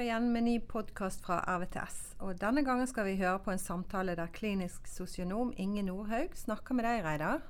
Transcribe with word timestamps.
her 0.00 0.04
igjen 0.04 0.32
med 0.32 0.42
ny 0.42 0.60
podkast 0.60 1.20
fra 1.24 1.42
RVTS. 1.44 2.14
Og 2.24 2.38
denne 2.40 2.62
gangen 2.64 2.88
skal 2.88 3.04
vi 3.04 3.18
høre 3.20 3.40
på 3.44 3.52
en 3.52 3.60
samtale 3.60 4.14
der 4.16 4.30
klinisk 4.32 4.86
sosionom 4.88 5.50
Inge 5.60 5.82
Nordhaug 5.84 6.32
snakker 6.40 6.78
med 6.78 6.86
deg, 6.88 7.02
Reidar. 7.04 7.42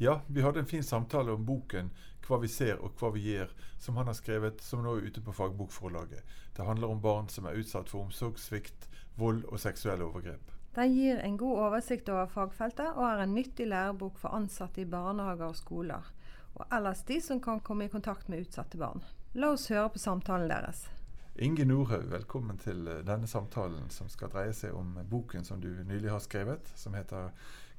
Ja, 0.00 0.22
vi 0.26 0.40
hadde 0.40 0.62
en 0.62 0.70
fin 0.70 0.82
samtale 0.84 1.32
om 1.32 1.44
boken 1.44 1.90
'Hva 2.24 2.38
vi 2.40 2.48
ser 2.48 2.80
og 2.80 2.96
hva 2.96 3.10
vi 3.12 3.26
gjør', 3.28 3.52
som 3.78 3.96
han 3.96 4.06
har 4.06 4.14
skrevet, 4.14 4.62
som 4.62 4.82
nå 4.82 4.96
er 4.96 5.06
ute 5.10 5.20
på 5.20 5.32
fagbokforlaget. 5.32 6.22
Det 6.56 6.64
handler 6.64 6.88
om 6.88 7.00
barn 7.00 7.28
som 7.28 7.44
er 7.44 7.60
utsatt 7.60 7.90
for 7.90 8.08
omsorgssvikt, 8.08 8.88
vold 9.16 9.44
og 9.44 9.60
seksuelle 9.60 10.04
overgrep. 10.04 10.50
Den 10.74 10.92
gir 10.92 11.18
en 11.18 11.36
god 11.36 11.58
oversikt 11.58 12.08
over 12.08 12.26
fagfeltet, 12.26 12.96
og 12.96 13.04
er 13.04 13.22
en 13.22 13.34
nyttig 13.34 13.68
lærebok 13.68 14.18
for 14.18 14.28
ansatte 14.28 14.80
i 14.80 14.84
barnehager 14.84 15.46
og 15.46 15.56
skoler. 15.56 16.12
Og 16.54 16.64
ellers 16.72 17.02
de 17.02 17.20
som 17.20 17.40
kan 17.40 17.60
komme 17.60 17.84
i 17.84 17.88
kontakt 17.88 18.28
med 18.28 18.40
utsatte 18.40 18.78
barn. 18.78 19.02
La 19.34 19.52
oss 19.52 19.68
høre 19.68 19.90
på 19.90 19.98
samtalen 19.98 20.48
deres. 20.48 20.95
Inge 21.38 21.64
Nordhaug, 21.68 22.06
velkommen 22.08 22.56
til 22.56 22.86
eh, 22.88 23.02
denne 23.04 23.28
samtalen 23.28 23.90
som 23.92 24.08
skal 24.08 24.30
dreie 24.32 24.54
seg 24.56 24.72
om 24.72 24.94
boken 25.10 25.44
som 25.44 25.60
du 25.60 25.68
nylig 25.84 26.08
har 26.08 26.22
skrevet, 26.24 26.70
som 26.80 26.96
heter 26.96 27.28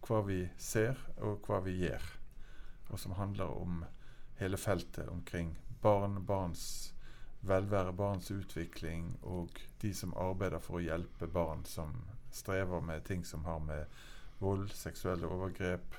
'Hva 0.05 0.19
vi 0.27 0.43
ser 0.61 0.93
og 1.17 1.47
hva 1.47 1.63
vi 1.65 1.73
gjør', 1.79 2.05
og 2.91 2.99
som 2.99 3.15
handler 3.17 3.49
om 3.49 3.83
hele 4.37 4.57
feltet 4.61 5.09
omkring 5.09 5.57
barn, 5.81 6.21
barns 6.25 6.93
velvære, 7.41 7.95
barns 7.97 8.29
utvikling 8.31 9.17
og 9.23 9.49
de 9.81 9.93
som 9.93 10.13
arbeider 10.13 10.59
for 10.59 10.77
å 10.77 10.85
hjelpe 10.85 11.27
barn 11.27 11.65
som 11.65 12.05
strever 12.31 12.81
med 12.81 13.05
ting 13.05 13.25
som 13.25 13.43
har 13.45 13.59
med 13.59 13.85
vold, 14.39 14.69
seksuelle 14.69 15.25
overgrep 15.25 15.97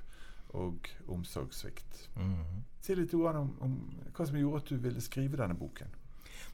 og 0.55 0.87
omsorgssvikt. 1.09 2.09
Mm. 2.17 2.63
Si 2.81 2.95
litt 2.95 3.15
om, 3.15 3.57
om, 3.61 3.79
hva 4.15 4.27
som 4.27 4.39
gjorde 4.39 4.63
at 4.63 4.69
du 4.71 4.77
ville 4.77 5.01
skrive 5.03 5.37
denne 5.37 5.59
boken. 5.59 5.98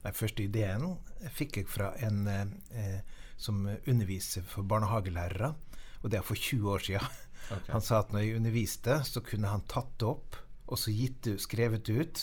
Den 0.05 0.17
første 0.17 0.45
ideen 0.45 0.97
fikk 1.35 1.61
jeg 1.61 1.71
fra 1.71 1.93
en 2.05 2.25
eh, 2.29 3.01
som 3.37 3.65
underviser 3.67 4.45
for 4.47 4.67
barnehagelærere, 4.69 5.55
og 6.03 6.11
det 6.13 6.21
er 6.21 6.27
for 6.27 6.39
20 6.39 6.71
år 6.71 6.85
siden. 6.87 7.21
Okay. 7.45 7.73
Han 7.75 7.83
sa 7.85 8.01
at 8.01 8.12
når 8.12 8.25
jeg 8.25 8.37
underviste, 8.39 9.01
så 9.05 9.21
kunne 9.25 9.51
han 9.51 9.67
tatt 9.69 9.91
det 10.01 10.09
opp 10.09 10.39
og 10.65 10.81
så 10.81 10.93
gitt 10.95 11.23
det, 11.27 11.39
skrevet 11.43 11.85
det 11.87 11.97
ut. 12.01 12.23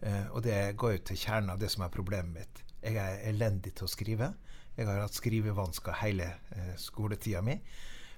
Eh, 0.00 0.26
og 0.32 0.42
det 0.46 0.58
går 0.78 0.96
jo 0.96 1.04
til 1.10 1.20
kjernen 1.20 1.52
av 1.54 1.60
det 1.62 1.70
som 1.72 1.84
er 1.86 1.94
problemet 1.94 2.34
mitt. 2.34 2.64
Jeg 2.82 2.98
er 3.02 3.22
elendig 3.30 3.74
til 3.78 3.86
å 3.86 3.90
skrive. 3.90 4.32
Jeg 4.78 4.86
har 4.86 5.02
hatt 5.02 5.16
skrivevansker 5.18 6.00
hele 6.02 6.32
eh, 6.54 6.74
skoletida 6.78 7.42
mi. 7.44 7.58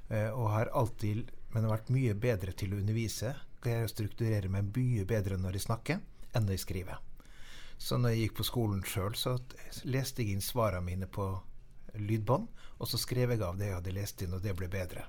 Eh, 0.09 0.29
og 0.31 0.51
har 0.55 0.73
alltid, 0.77 1.31
men 1.53 1.67
har 1.67 1.77
vært 1.77 1.93
mye 1.95 2.17
bedre 2.17 2.57
til 2.57 2.75
å 2.75 2.81
undervise. 2.81 3.35
Jeg 3.65 3.93
strukturerer 3.93 4.49
meg 4.53 4.73
mye 4.77 5.07
bedre 5.09 5.41
når 5.41 5.59
jeg 5.59 5.69
snakker, 5.69 6.03
enn 6.33 6.47
når 6.47 6.59
jeg 6.59 6.67
skriver. 6.67 7.10
Så 7.81 7.97
når 7.97 8.13
jeg 8.13 8.27
gikk 8.27 8.35
på 8.41 8.45
skolen 8.45 8.83
sjøl, 8.85 9.15
så 9.17 9.39
leste 9.89 10.21
jeg 10.21 10.37
inn 10.37 10.45
svarene 10.45 10.85
mine 10.85 11.09
på 11.09 11.31
lydbånd, 11.97 12.49
og 12.77 12.89
så 12.89 13.01
skrev 13.01 13.33
jeg 13.33 13.43
av 13.43 13.57
det 13.59 13.71
jeg 13.71 13.79
hadde 13.79 13.95
lest 13.97 14.23
inn, 14.25 14.37
og 14.37 14.45
det 14.45 14.53
ble 14.59 14.69
bedre. 14.71 15.07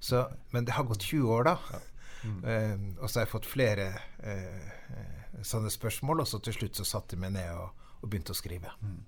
Så, 0.00 0.22
men 0.54 0.64
det 0.64 0.74
har 0.78 0.88
gått 0.88 1.04
20 1.04 1.34
år, 1.34 1.50
da. 1.50 1.56
Ja. 1.70 1.80
Mm. 2.20 2.40
Uh, 2.44 3.02
og 3.02 3.08
så 3.08 3.20
har 3.20 3.26
jeg 3.26 3.32
fått 3.32 3.48
flere 3.48 3.84
uh, 4.24 5.44
sånne 5.44 5.72
spørsmål, 5.72 6.24
og 6.24 6.28
så 6.28 6.40
til 6.44 6.56
slutt 6.56 6.80
så 6.80 6.88
satte 6.88 7.16
jeg 7.16 7.22
meg 7.22 7.36
ned 7.36 7.52
og, 7.56 7.84
og 8.00 8.08
begynte 8.08 8.34
å 8.34 8.40
skrive. 8.40 8.72
Mm. 8.80 8.98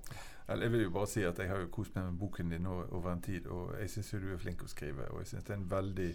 Jeg 0.53 0.73
vil 0.75 0.85
jo 0.85 0.93
bare 0.93 1.09
si 1.09 1.25
at 1.25 1.39
jeg 1.41 1.49
har 1.49 1.61
jo 1.63 1.73
kost 1.73 1.95
meg 1.97 2.11
med 2.11 2.21
boken 2.21 2.53
din 2.53 2.69
over 2.69 3.13
en 3.13 3.25
tid, 3.25 3.47
og 3.49 3.73
jeg 3.81 3.93
syns 3.93 4.13
du 4.21 4.31
er 4.35 4.41
flink 4.41 4.65
å 4.65 4.69
skrive. 4.69 5.09
Og 5.15 5.23
jeg 5.23 5.33
syns 5.33 5.49
det 5.49 5.55
er 5.55 5.61
en 5.61 5.69
veldig 5.71 6.09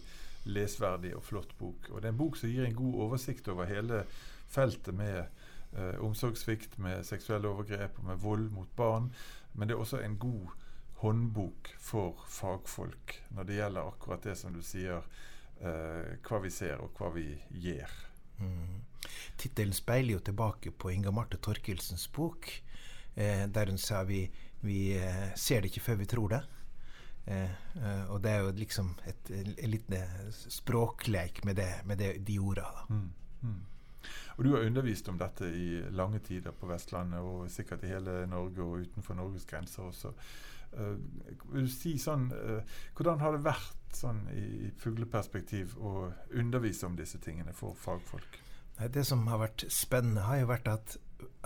lesverdig 0.53 1.14
og 1.17 1.25
flott 1.25 1.55
bok. 1.58 1.89
Og 1.92 2.02
det 2.02 2.10
er 2.10 2.14
en 2.14 2.20
bok 2.21 2.37
som 2.37 2.52
gir 2.52 2.67
en 2.67 2.77
god 2.77 2.99
oversikt 3.08 3.49
over 3.49 3.70
hele 3.70 4.04
feltet 4.52 4.93
med 4.95 5.26
eh, 5.76 5.98
omsorgssvikt, 6.04 6.78
med 6.78 7.05
seksuelle 7.05 7.50
overgrep 7.50 8.00
og 8.00 8.10
med 8.11 8.23
vold 8.23 8.50
mot 8.52 8.76
barn. 8.76 9.11
Men 9.54 9.67
det 9.67 9.76
er 9.76 9.83
også 9.83 10.02
en 10.04 10.17
god 10.22 10.54
håndbok 11.02 11.72
for 11.80 12.26
fagfolk 12.30 13.14
når 13.36 13.48
det 13.48 13.58
gjelder 13.60 13.89
akkurat 13.89 14.23
det 14.26 14.36
som 14.38 14.54
du 14.54 14.64
sier, 14.66 15.05
eh, 15.61 16.17
hva 16.26 16.42
vi 16.44 16.54
ser 16.54 16.82
og 16.82 16.98
hva 16.98 17.11
vi 17.14 17.30
gjør. 17.50 17.94
Mm. 18.42 18.83
Tittelen 19.38 19.73
speiler 19.73 20.17
jo 20.17 20.26
tilbake 20.26 20.72
på 20.72 20.92
Inga 20.94 21.14
Marte 21.14 21.38
Torkelsens 21.38 22.08
bok, 22.14 22.49
eh, 23.16 23.45
der 23.48 23.70
hun 23.70 23.82
sa 23.82 24.04
vi, 24.04 24.26
vi 24.61 24.98
eh, 24.98 25.34
ser 25.36 25.61
det 25.61 25.72
ikke 25.72 25.86
før 25.92 25.99
vi 26.02 26.10
tror 26.10 26.34
det. 26.34 26.44
Eh, 27.28 27.55
eh, 27.76 28.04
og 28.10 28.22
det 28.23 28.32
er 28.32 28.45
jo 28.45 28.52
liksom 28.55 28.94
et, 29.05 29.32
en 29.32 29.72
liten 29.72 29.98
språkleik 30.32 31.44
med, 31.45 31.60
det, 31.60 31.72
med 31.86 31.99
det, 31.99 32.14
de 32.28 32.39
ordene. 32.39 32.86
Mm. 32.89 33.10
Mm. 33.42 33.66
Og 34.37 34.45
Du 34.45 34.51
har 34.53 34.65
undervist 34.65 35.09
om 35.09 35.17
dette 35.17 35.49
i 35.49 35.81
lange 35.91 36.19
tider 36.19 36.51
på 36.51 36.69
Vestlandet, 36.69 37.19
og 37.19 37.49
sikkert 37.51 37.83
i 37.83 37.93
hele 37.93 38.25
Norge 38.29 38.63
og 38.63 38.85
utenfor 38.85 39.17
Norges 39.17 39.45
grenser 39.45 39.83
også. 39.87 40.13
Uh, 40.77 40.97
vil 41.53 41.69
du 41.69 41.71
si 41.71 41.95
sånn, 41.97 42.27
uh, 42.33 42.59
Hvordan 42.97 43.21
har 43.23 43.33
det 43.33 43.45
vært 43.45 43.95
sånn 43.95 44.25
i 44.35 44.71
fugleperspektiv 44.77 45.77
å 45.79 46.09
undervise 46.35 46.85
om 46.85 46.97
disse 46.99 47.21
tingene 47.23 47.55
for 47.55 47.77
fagfolk? 47.79 48.41
Det 48.77 49.05
som 49.07 49.23
har 49.31 49.39
vært 49.41 49.63
spennende, 49.73 50.27
har 50.27 50.43
jo 50.43 50.49
vært 50.51 50.67
at, 50.69 50.97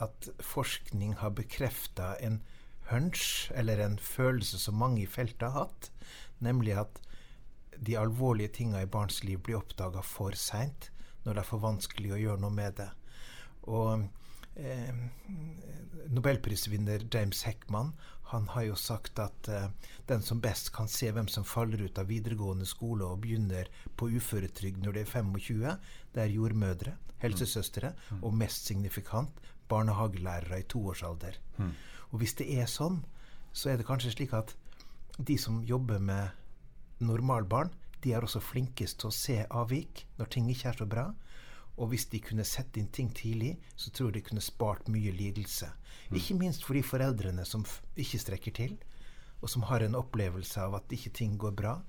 at 0.04 0.32
forskning 0.44 1.14
har 1.22 1.32
bekrefta 1.38 2.16
en 2.20 2.42
hunch, 2.90 3.52
eller 3.56 3.80
en 3.80 3.98
følelse 4.04 4.60
som 4.60 4.76
mange 4.76 5.06
i 5.06 5.08
feltet 5.08 5.48
har 5.48 5.70
hatt, 5.70 5.92
nemlig 6.44 6.76
at 6.82 7.00
de 7.80 7.96
alvorlige 7.98 8.52
tinga 8.60 8.82
i 8.84 8.90
barns 8.90 9.24
liv 9.24 9.40
blir 9.40 9.62
oppdaga 9.62 10.04
for 10.06 10.36
seint, 10.38 10.91
når 11.24 11.34
det 11.34 11.44
er 11.44 11.50
for 11.50 11.64
vanskelig 11.64 12.16
å 12.16 12.22
gjøre 12.22 12.44
noe 12.44 12.56
med 12.56 12.80
det. 12.80 12.90
Og 13.70 14.08
eh, 14.56 14.92
Nobelprisvinner 16.12 17.06
James 17.14 17.44
Heckman 17.48 17.94
han 18.32 18.48
har 18.54 18.64
jo 18.64 18.78
sagt 18.80 19.20
at 19.20 19.48
eh, 19.52 19.68
den 20.08 20.24
som 20.24 20.40
best 20.44 20.72
kan 20.76 20.88
se 20.92 21.10
hvem 21.12 21.28
som 21.28 21.48
faller 21.48 21.84
ut 21.84 22.00
av 22.00 22.08
videregående 22.08 22.68
skole 22.68 23.04
og 23.08 23.24
begynner 23.26 23.68
på 24.00 24.08
uføretrygd 24.16 24.86
når 24.86 24.96
de 24.96 25.04
er 25.04 25.10
25, 25.12 25.66
det 26.16 26.24
er 26.24 26.32
jordmødre, 26.32 26.96
helsesøstre 27.22 27.92
mm. 27.92 28.22
og 28.22 28.38
mest 28.40 28.70
signifikant 28.72 29.42
barnehagelærere 29.72 30.62
i 30.62 30.68
toårsalder. 30.72 31.38
Mm. 31.58 31.74
Og 32.12 32.24
hvis 32.24 32.38
det 32.40 32.48
er 32.56 32.72
sånn, 32.72 33.02
så 33.52 33.72
er 33.72 33.80
det 33.80 33.88
kanskje 33.88 34.16
slik 34.16 34.34
at 34.36 34.56
de 35.20 35.38
som 35.40 35.60
jobber 35.68 36.00
med 36.00 36.32
normalbarn, 37.04 37.72
de 38.04 38.14
er 38.14 38.26
også 38.26 38.42
flinkest 38.44 39.02
til 39.02 39.12
å 39.12 39.16
se 39.16 39.38
avvik 39.50 40.06
når 40.20 40.32
ting 40.34 40.50
ikke 40.52 40.72
er 40.72 40.80
så 40.82 40.88
bra. 40.90 41.08
Og 41.80 41.92
hvis 41.92 42.08
de 42.12 42.20
kunne 42.22 42.46
sett 42.46 42.78
inn 42.78 42.90
ting 42.94 43.10
tidlig, 43.16 43.56
så 43.80 43.90
tror 43.90 44.10
jeg 44.10 44.20
de 44.20 44.28
kunne 44.30 44.44
spart 44.44 44.90
mye 44.92 45.14
lidelse. 45.16 45.70
Mm. 46.10 46.18
Ikke 46.20 46.38
minst 46.38 46.66
for 46.68 46.78
de 46.78 46.84
foreldrene 46.86 47.46
som 47.48 47.66
ikke 47.96 48.22
strekker 48.22 48.56
til, 48.58 48.76
og 49.42 49.50
som 49.50 49.66
har 49.70 49.86
en 49.86 49.98
opplevelse 49.98 50.62
av 50.62 50.76
at 50.78 50.94
ikke 50.94 51.14
ting 51.18 51.38
går 51.42 51.56
bra. 51.58 51.80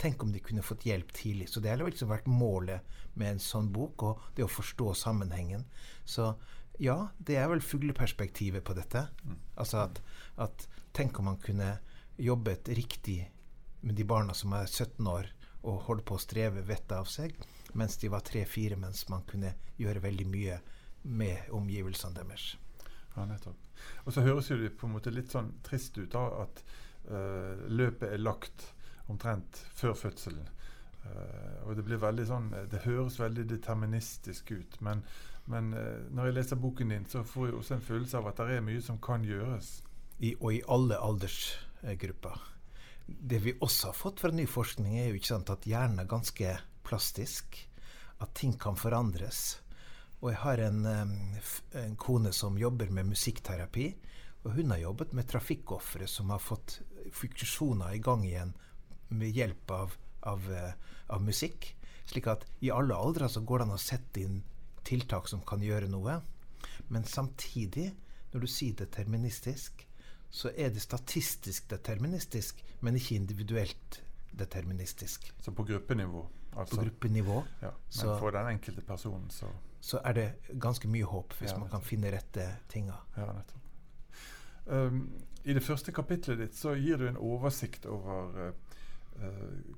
Tenk 0.00 0.22
om 0.24 0.32
de 0.32 0.40
kunne 0.40 0.64
fått 0.64 0.86
hjelp 0.88 1.12
tidlig. 1.12 1.50
Så 1.52 1.60
det 1.60 1.74
har 1.74 1.82
liksom 1.82 2.10
vært 2.12 2.30
målet 2.30 2.86
med 3.18 3.34
en 3.34 3.42
sånn 3.42 3.68
bok, 3.74 4.06
og 4.06 4.22
det 4.36 4.46
å 4.46 4.50
forstå 4.50 4.94
sammenhengen. 5.02 5.66
Så 6.08 6.32
ja, 6.80 6.96
det 7.18 7.36
er 7.36 7.50
vel 7.52 7.60
fugleperspektivet 7.64 8.64
på 8.64 8.76
dette. 8.78 9.04
Mm. 9.26 9.36
Altså 9.60 9.84
at, 9.84 10.00
at 10.40 10.66
tenk 10.96 11.20
om 11.20 11.28
man 11.32 11.40
kunne 11.42 11.76
jobbet 12.16 12.72
riktig 12.72 13.20
med 13.82 13.98
de 13.98 14.06
barna 14.06 14.34
som 14.36 14.54
er 14.56 14.70
17 14.70 15.06
år 15.10 15.28
og 15.62 15.84
holdt 15.86 16.06
på 16.08 16.16
å 16.16 16.22
streve 16.22 16.64
vettet 16.66 16.96
av 16.98 17.08
seg, 17.10 17.34
mens 17.78 17.96
de 18.02 18.10
var 18.12 18.24
tre-fire, 18.26 18.76
mens 18.76 19.06
man 19.08 19.24
kunne 19.28 19.54
gjøre 19.80 20.02
veldig 20.02 20.28
mye 20.28 20.58
med 21.02 21.50
omgivelsene 21.54 22.18
deres. 22.18 22.52
Ja, 23.16 23.26
nettopp. 23.28 23.58
Og 24.06 24.14
så 24.14 24.24
høres 24.24 24.48
det 24.48 24.72
på 24.78 24.88
en 24.88 24.96
måte 24.96 25.12
litt 25.12 25.32
sånn 25.32 25.52
trist 25.66 25.98
ut 25.98 26.12
da, 26.14 26.24
at 26.44 26.62
uh, 27.10 27.68
løpet 27.68 28.08
er 28.12 28.22
lagt 28.22 28.68
omtrent 29.10 29.62
før 29.74 29.96
fødselen. 29.98 30.48
Uh, 31.02 31.66
og 31.66 31.76
det 31.76 31.82
blir 31.82 31.98
veldig 31.98 32.24
sånn 32.28 32.44
Det 32.70 32.84
høres 32.84 33.16
veldig 33.18 33.48
deterministisk 33.50 34.52
ut. 34.54 34.78
Men, 34.86 35.02
men 35.50 35.72
uh, 35.74 36.06
når 36.14 36.30
jeg 36.30 36.38
leser 36.38 36.62
boken 36.62 36.94
din, 36.94 37.08
så 37.10 37.24
får 37.26 37.50
jeg 37.50 37.58
også 37.58 37.76
en 37.76 37.86
følelse 37.90 38.22
av 38.22 38.30
at 38.30 38.44
det 38.44 38.58
er 38.58 38.66
mye 38.70 38.84
som 38.84 39.00
kan 39.02 39.26
gjøres. 39.26 39.80
I, 40.22 40.36
og 40.38 40.52
i 40.54 40.62
alle 40.70 41.00
aldersgrupper. 41.02 42.51
Det 43.18 43.40
vi 43.44 43.56
også 43.60 43.90
har 43.90 43.98
fått 43.98 44.22
fra 44.22 44.30
ny 44.32 44.46
forskning, 44.48 44.98
er 44.98 45.10
jo 45.10 45.18
ikke 45.18 45.32
sant 45.34 45.52
at 45.52 45.66
hjernen 45.68 46.02
er 46.02 46.10
ganske 46.10 46.54
plastisk. 46.86 47.58
At 48.22 48.34
ting 48.38 48.54
kan 48.60 48.78
forandres. 48.78 49.58
Og 50.22 50.30
jeg 50.30 50.38
har 50.44 50.62
en, 50.62 50.84
en 50.86 51.96
kone 51.98 52.32
som 52.32 52.58
jobber 52.58 52.92
med 52.94 53.10
musikkterapi. 53.10 53.88
Og 54.42 54.56
hun 54.56 54.70
har 54.74 54.82
jobbet 54.82 55.14
med 55.14 55.28
trafikkofre 55.30 56.06
som 56.10 56.30
har 56.30 56.42
fått 56.42 56.80
funksjoner 57.14 57.94
i 57.96 58.02
gang 58.02 58.24
igjen 58.26 58.54
med 59.12 59.34
hjelp 59.34 59.70
av, 59.70 59.96
av, 60.26 60.46
eh, 60.52 60.72
av 61.14 61.22
musikk. 61.22 61.72
Slik 62.06 62.28
at 62.30 62.46
i 62.60 62.70
alle 62.74 62.96
aldre 62.96 63.28
så 63.30 63.42
går 63.46 63.62
det 63.62 63.68
an 63.68 63.76
å 63.76 63.82
sette 63.82 64.22
inn 64.22 64.40
tiltak 64.86 65.28
som 65.30 65.42
kan 65.46 65.62
gjøre 65.62 65.90
noe. 65.90 66.20
Men 66.90 67.06
samtidig, 67.06 67.92
når 68.32 68.44
du 68.44 68.50
sier 68.50 68.78
deterministisk, 68.78 69.86
så 70.32 70.50
er 70.56 70.70
det 70.72 70.80
statistisk 70.80 71.70
deterministisk, 71.70 72.64
men 72.80 72.96
ikke 72.96 73.14
individuelt 73.14 73.98
deterministisk. 74.32 75.26
Så 75.44 75.52
på 75.52 75.64
gruppenivå? 75.68 76.22
Altså. 76.56 76.76
På 76.76 76.82
gruppenivå. 76.82 77.42
Ja, 77.60 77.68
men 77.68 77.92
så, 77.98 78.18
for 78.18 78.32
den 78.32 78.48
enkelte 78.48 78.80
personen 78.80 79.30
så 79.30 79.46
Så 79.80 79.98
er 80.04 80.12
det 80.12 80.32
ganske 80.60 80.88
mye 80.88 81.04
håp, 81.04 81.34
hvis 81.34 81.50
ja, 81.50 81.58
man 81.58 81.68
kan 81.68 81.82
finne 81.82 82.10
rette 82.14 82.44
tinga. 82.68 82.94
Ja, 83.16 83.32
nettopp. 83.32 83.62
Um, 84.66 85.00
I 85.44 85.52
det 85.52 85.62
første 85.62 85.92
kapitlet 85.92 86.38
ditt 86.38 86.54
så 86.54 86.76
gir 86.78 86.96
du 86.96 87.08
en 87.08 87.18
oversikt 87.18 87.86
over 87.86 88.52
uh, 88.52 89.24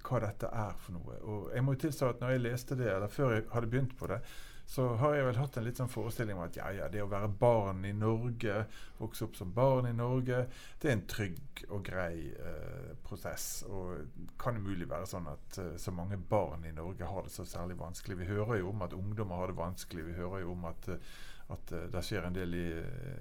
hva 0.04 0.20
dette 0.26 0.50
er 0.52 0.74
for 0.76 0.92
noe. 0.92 1.16
Og 1.22 1.54
jeg 1.54 1.64
må 1.64 1.72
jo 1.72 1.80
tilstå 1.86 2.10
at 2.12 2.20
når 2.20 2.34
jeg 2.34 2.44
leste 2.44 2.76
det, 2.76 2.90
eller 2.92 3.08
før 3.08 3.32
jeg 3.32 3.46
hadde 3.54 3.70
begynt 3.72 3.96
på 3.98 4.12
det, 4.12 4.20
så 4.66 4.86
har 5.00 5.14
jeg 5.14 5.26
vel 5.26 5.38
hatt 5.38 5.56
en 5.58 5.66
litt 5.66 5.78
sånn 5.80 5.90
forestilling 5.92 6.38
om 6.38 6.46
at 6.46 6.56
ja, 6.56 6.70
ja, 6.72 6.86
det 6.90 7.02
å 7.04 7.10
være 7.10 7.28
barn 7.40 7.84
i 7.84 7.92
Norge, 7.96 8.64
vokse 8.98 9.26
opp 9.26 9.36
som 9.36 9.52
barn 9.54 9.90
i 9.90 9.92
Norge, 9.96 10.46
det 10.80 10.88
er 10.88 10.96
en 10.96 11.04
trygg 11.10 11.64
og 11.68 11.84
grei 11.84 12.30
eh, 12.32 12.94
prosess. 13.04 13.48
Og 13.68 14.32
kan 14.40 14.56
umulig 14.56 14.88
være 14.90 15.10
sånn 15.10 15.28
at 15.30 15.60
eh, 15.60 15.76
så 15.80 15.94
mange 15.94 16.16
barn 16.16 16.64
i 16.64 16.72
Norge 16.74 17.10
har 17.10 17.28
det 17.28 17.34
så 17.34 17.46
særlig 17.48 17.76
vanskelig. 17.80 18.18
Vi 18.22 18.32
hører 18.32 18.62
jo 18.62 18.72
om 18.72 18.82
at 18.86 18.96
ungdommer 18.96 19.42
har 19.42 19.52
det 19.52 19.60
vanskelig. 19.60 20.08
Vi 20.08 20.18
hører 20.18 20.46
jo 20.46 20.56
om 20.56 20.66
at 20.72 20.90
uh, 20.90 21.14
at 21.52 21.72
uh, 21.76 21.82
det 21.92 22.00
skjer 22.04 22.24
en 22.24 22.36
del 22.36 22.54
i, 22.56 22.68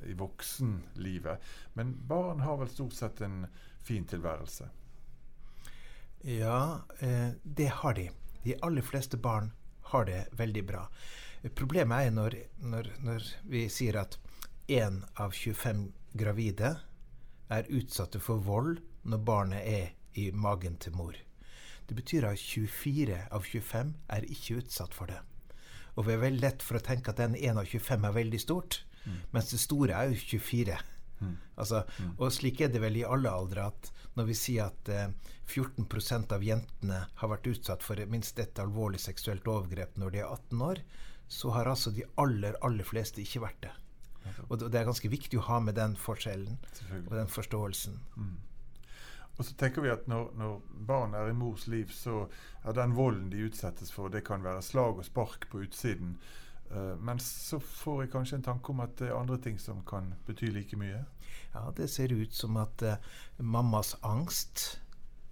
i 0.08 0.14
voksenlivet. 0.16 1.44
Men 1.76 1.92
barn 2.08 2.44
har 2.46 2.62
vel 2.62 2.72
stort 2.72 2.96
sett 2.96 3.22
en 3.26 3.44
fin 3.84 4.06
tilværelse? 4.08 4.70
Ja, 6.24 6.80
eh, 7.00 7.36
det 7.44 7.68
har 7.68 7.94
de. 7.94 8.10
De 8.44 8.56
aller 8.64 8.82
fleste 8.82 9.18
barn 9.20 9.52
har 9.94 10.08
det 10.10 10.22
veldig 10.38 10.64
bra. 10.68 10.84
Problemet 11.56 12.08
er 12.08 12.16
når, 12.16 12.38
når, 12.64 12.90
når 13.04 13.28
vi 13.52 13.66
sier 13.72 14.00
at 14.00 14.18
én 14.72 15.02
av 15.20 15.36
25 15.36 15.90
gravide 16.18 16.76
er 17.52 17.70
utsatte 17.74 18.22
for 18.24 18.42
vold 18.44 18.80
når 19.04 19.26
barnet 19.28 19.68
er 19.68 19.92
i 20.20 20.30
magen 20.32 20.78
til 20.80 20.96
mor. 20.96 21.18
Det 21.88 21.98
betyr 21.98 22.30
at 22.30 22.40
24 22.40 23.20
av 23.36 23.44
25 23.44 23.94
er 24.16 24.28
ikke 24.32 24.62
utsatt 24.62 24.96
for 24.96 25.12
det. 25.12 25.20
Og 25.98 26.08
vi 26.08 26.16
er 26.16 26.24
veldig 26.24 26.42
lett 26.42 26.64
for 26.64 26.80
å 26.80 26.86
tenke 26.86 27.12
at 27.12 27.20
den 27.20 27.36
1 27.36 27.60
av 27.60 27.68
25 27.68 28.08
er 28.08 28.16
veldig 28.16 28.40
stort, 28.42 28.80
mm. 29.04 29.20
mens 29.36 29.52
det 29.52 29.60
store 29.62 29.98
er 29.98 30.14
jo 30.14 30.22
24. 30.40 30.78
Mm. 31.20 31.36
Altså, 31.60 31.84
mm. 32.00 32.16
Og 32.18 32.32
slik 32.34 32.64
er 32.64 32.72
det 32.74 32.82
vel 32.82 33.02
i 33.02 33.06
alle 33.06 33.32
aldre 33.32 33.68
at 33.74 33.92
når 34.18 34.28
vi 34.30 34.36
sier 34.38 34.70
at 34.70 34.90
eh, 34.90 35.10
14% 35.48 36.36
av 36.36 36.44
jentene 36.46 37.04
har 37.20 37.32
vært 37.32 37.50
utsatt 37.52 37.84
for 37.84 38.00
minst 38.10 38.40
ett 38.40 38.60
alvorlig 38.62 39.02
seksuelt 39.04 39.48
overgrep 39.48 39.98
når 39.98 40.14
de 40.14 40.24
er 40.24 40.30
18 40.30 40.66
år, 40.70 40.84
så 41.28 41.54
har 41.56 41.70
altså 41.70 41.92
de 41.92 42.06
aller, 42.22 42.58
aller 42.62 42.86
fleste 42.86 43.24
ikke 43.24 43.44
vært 43.44 43.62
det. 43.66 43.74
Og 44.48 44.62
det 44.62 44.80
er 44.80 44.88
ganske 44.88 45.10
viktig 45.12 45.40
å 45.40 45.46
ha 45.50 45.60
med 45.60 45.76
den 45.76 45.98
forskjellen 46.00 46.58
og 47.06 47.14
den 47.16 47.32
forståelsen. 47.32 47.98
Mm. 48.16 48.36
Og 49.34 49.48
så 49.48 49.56
tenker 49.58 49.84
vi 49.84 49.92
at 49.92 50.06
når, 50.08 50.30
når, 50.38 50.60
barn 50.88 51.16
er 51.18 51.32
i 51.32 51.36
mors 51.36 51.66
liv, 51.68 51.90
så 51.92 52.28
er 52.64 52.78
den 52.78 52.94
volden 52.96 53.32
de 53.34 53.48
utsettes 53.48 53.92
for, 53.92 54.14
det 54.14 54.24
kan 54.28 54.46
være 54.46 54.62
slag 54.64 55.02
og 55.02 55.08
spark 55.08 55.50
på 55.52 55.64
utsiden. 55.66 56.20
Uh, 56.74 56.94
men 56.98 57.20
så 57.22 57.60
får 57.62 58.04
jeg 58.04 58.14
kanskje 58.14 58.40
en 58.40 58.48
tanke 58.50 58.74
om 58.74 58.82
at 58.84 58.96
det 59.00 59.12
er 59.12 59.18
andre 59.18 59.38
ting 59.42 59.60
som 59.62 59.84
kan 59.86 60.14
bety 60.28 60.50
like 60.54 60.80
mye? 60.80 61.04
Ja, 61.54 61.68
det 61.78 61.90
ser 61.94 62.14
ut 62.14 62.34
som 62.34 62.58
at 62.58 62.82
uh, 62.82 62.96
mammas 63.38 63.96
angst 64.02 64.80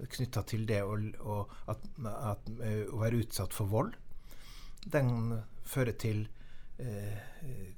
knytta 0.02 0.44
til 0.50 0.66
det 0.70 0.82
å, 0.84 1.42
at, 1.70 1.88
at, 2.10 2.52
uh, 2.62 2.94
være 3.02 3.24
utsatt 3.24 3.54
for 3.54 3.70
vold, 3.70 3.96
den 4.92 5.40
fører 5.66 5.98
til 6.02 6.24
uh, 6.82 7.18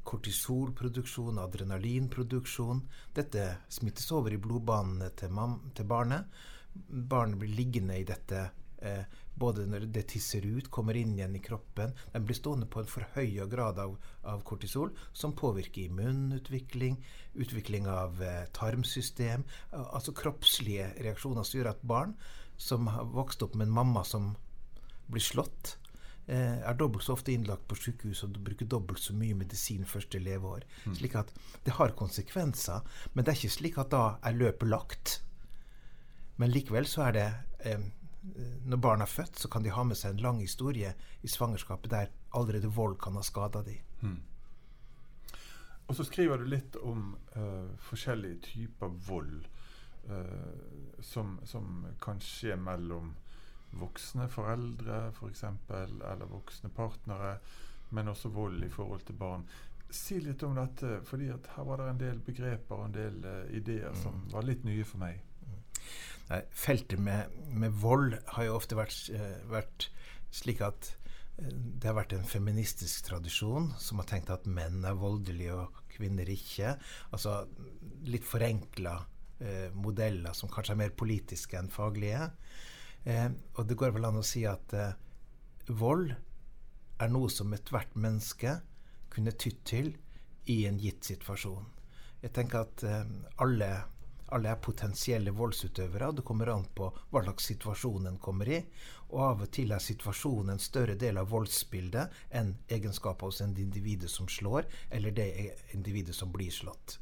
kortisolproduksjon, 0.07 1.39
adrenalinproduksjon. 1.43 2.83
Dette 3.15 3.47
smittes 3.71 4.11
over 4.15 4.35
i 4.35 4.41
blodbanene 4.41 5.11
til, 5.19 5.39
til 5.75 5.87
barnet. 5.87 6.43
Barnet 6.73 7.39
blir 7.39 7.55
liggende 7.55 7.99
i 7.99 8.07
dette 8.07 8.47
eh, 8.83 9.19
både 9.39 9.65
når 9.69 9.87
det 9.95 10.05
tisser 10.11 10.45
ut, 10.45 10.69
kommer 10.73 10.97
inn 10.99 11.15
igjen 11.17 11.35
i 11.35 11.41
kroppen. 11.43 11.95
Den 12.13 12.27
blir 12.27 12.37
stående 12.37 12.69
på 12.69 12.83
en 12.83 12.89
forhøya 12.89 13.47
grad 13.49 13.81
av, 13.81 13.95
av, 14.21 14.43
kortisol, 14.47 14.93
som 15.13 15.35
påvirker 15.35 15.87
immunutvikling, 15.87 16.99
utvikling 17.33 17.89
av 17.89 18.21
eh, 18.21 18.45
tarmsystem, 18.53 19.45
altså 19.71 20.15
kroppslige 20.17 20.91
reaksjoner 21.01 21.47
som 21.47 21.59
gjør 21.59 21.73
at 21.73 21.85
barn 21.95 22.17
som 22.61 22.87
har 22.91 23.09
vokst 23.09 23.41
opp 23.43 23.55
med 23.57 23.71
en 23.71 23.77
mamma 23.79 24.03
som 24.05 24.35
blir 25.09 25.23
slått, 25.23 25.77
Eh, 26.25 26.59
er 26.63 26.75
dobbelt 26.79 27.03
så 27.03 27.17
ofte 27.17 27.33
innlagt 27.33 27.65
på 27.67 27.75
sykehus 27.75 28.21
og 28.23 28.37
bruker 28.45 28.67
dobbelt 28.69 29.01
så 29.03 29.15
mye 29.15 29.35
medisin 29.35 29.83
første 29.83 30.21
leveår. 30.23 30.63
Mm. 30.85 30.95
Slik 30.95 31.17
at 31.19 31.33
det 31.65 31.75
har 31.75 31.95
konsekvenser, 31.99 32.79
men 33.13 33.25
det 33.25 33.33
er 33.33 33.41
ikke 33.41 33.57
slik 33.57 33.79
at 33.81 33.91
da 33.91 34.03
er 34.23 34.37
løpet 34.37 34.69
lagt. 34.71 35.17
Men 36.39 36.53
likevel 36.53 36.87
så 36.87 37.09
er 37.09 37.17
det 37.17 37.27
eh, 37.67 37.83
Når 38.65 38.79
barna 38.79 39.03
er 39.03 39.11
født, 39.11 39.39
så 39.39 39.49
kan 39.51 39.63
de 39.63 39.71
ha 39.75 39.83
med 39.83 39.99
seg 39.99 40.13
en 40.13 40.21
lang 40.23 40.37
historie 40.39 40.93
i 41.21 41.27
svangerskapet 41.27 41.91
der 41.91 42.13
allerede 42.33 42.71
vold 42.71 42.95
kan 43.01 43.17
ha 43.19 43.23
skada 43.25 43.63
dem. 43.65 43.81
Mm. 44.01 44.21
Og 45.87 45.97
så 45.97 46.05
skriver 46.07 46.39
du 46.39 46.47
litt 46.47 46.77
om 46.79 47.17
uh, 47.35 47.73
forskjellige 47.83 48.39
typer 48.47 48.93
vold 49.07 49.43
uh, 50.07 51.01
som, 51.03 51.35
som 51.43 51.83
kan 52.01 52.21
skje 52.23 52.55
mellom 52.55 53.11
voksne 53.77 54.29
foreldre 54.31 55.09
f.eks., 55.11 55.43
for 55.67 55.93
eller 56.13 56.29
voksne 56.29 56.71
partnere, 56.73 57.35
men 57.89 58.07
også 58.07 58.31
vold 58.31 58.63
i 58.63 58.71
forhold 58.71 59.03
til 59.05 59.19
barn. 59.19 59.43
Si 59.93 60.17
litt 60.23 60.43
om 60.47 60.55
dette, 60.57 61.01
fordi 61.05 61.27
her 61.33 61.67
var 61.67 61.81
det 61.81 61.89
en 61.91 62.01
del 62.01 62.23
begreper 62.23 62.79
og 62.79 62.87
en 62.87 62.95
del 62.95 63.19
uh, 63.27 63.43
ideer 63.51 63.93
som 63.99 64.23
mm. 64.23 64.25
var 64.33 64.47
litt 64.47 64.63
nye 64.63 64.87
for 64.87 65.03
meg. 65.03 65.19
Feltet 66.55 66.99
med, 67.03 67.33
med, 67.51 67.75
vold 67.83 68.15
har 68.35 68.47
jo 68.47 68.57
ofte 68.57 68.77
vært, 68.79 68.95
uh, 69.13 69.41
vært 69.51 69.89
slik 70.33 70.63
at 70.65 70.87
uh, 71.37 71.49
det 71.51 71.89
har 71.89 71.97
vært 71.97 72.15
en 72.17 72.25
feministisk 72.25 73.09
tradisjon 73.09 73.71
som 73.81 73.99
har 74.01 74.07
tenkt 74.09 74.31
at 74.33 74.47
menn 74.49 74.85
er 74.87 74.97
voldelige 74.97 75.57
og 75.65 75.81
kvinner 75.93 76.29
ikke. 76.31 76.77
Altså 77.13 77.43
litt 78.09 78.25
forenkla 78.25 79.01
modeller 79.75 80.31
som 80.37 80.47
kanskje 80.47 80.71
er 80.71 80.79
mer 80.79 80.93
politiske 80.95 81.57
enn 81.59 81.67
faglige. 81.73 82.29
Eh, 83.03 83.29
og 83.59 83.67
det 83.67 83.77
går 83.79 83.91
vel 83.95 84.07
an 84.07 84.21
å 84.21 84.25
si 84.25 84.45
at 84.47 84.73
eh, 84.77 84.95
vold 85.67 86.13
er 87.03 87.11
noe 87.11 87.31
som 87.31 87.51
ethvert 87.55 87.97
menneske 87.99 88.57
kunne 89.13 89.35
tydd 89.35 89.59
til 89.67 89.91
i 90.51 90.63
en 90.69 90.79
gitt 90.79 91.03
situasjon. 91.07 91.65
Jeg 92.23 92.31
tenker 92.35 92.63
at 92.63 92.85
eh, 92.87 93.03
alle, 93.43 93.71
alle, 94.33 94.51
er 94.51 94.61
potensielle 94.61 95.31
voldsutøvere. 95.35 96.11
Det 96.17 96.25
kommer 96.27 96.51
an 96.53 96.65
på 96.75 96.89
hva 97.11 97.23
slags 97.23 97.43
situasjon 97.51 98.09
en 98.09 98.19
kommer 98.21 98.49
i. 98.49 98.59
Og 99.13 99.19
av 99.27 99.41
og 99.45 99.51
til 99.53 99.71
er 99.71 99.81
situasjonen 99.83 100.55
en 100.55 100.61
større 100.61 100.95
del 100.99 101.17
av 101.21 101.29
voldsbildet 101.31 102.05
enn 102.35 102.55
egenskaper 102.67 103.25
hos 103.29 103.41
en 103.45 103.55
individet 103.61 104.11
som 104.11 104.27
slår, 104.29 104.63
eller 104.89 105.11
det 105.15 105.29
individet 105.77 106.15
som 106.17 106.33
blir 106.33 106.51
slått. 106.53 106.97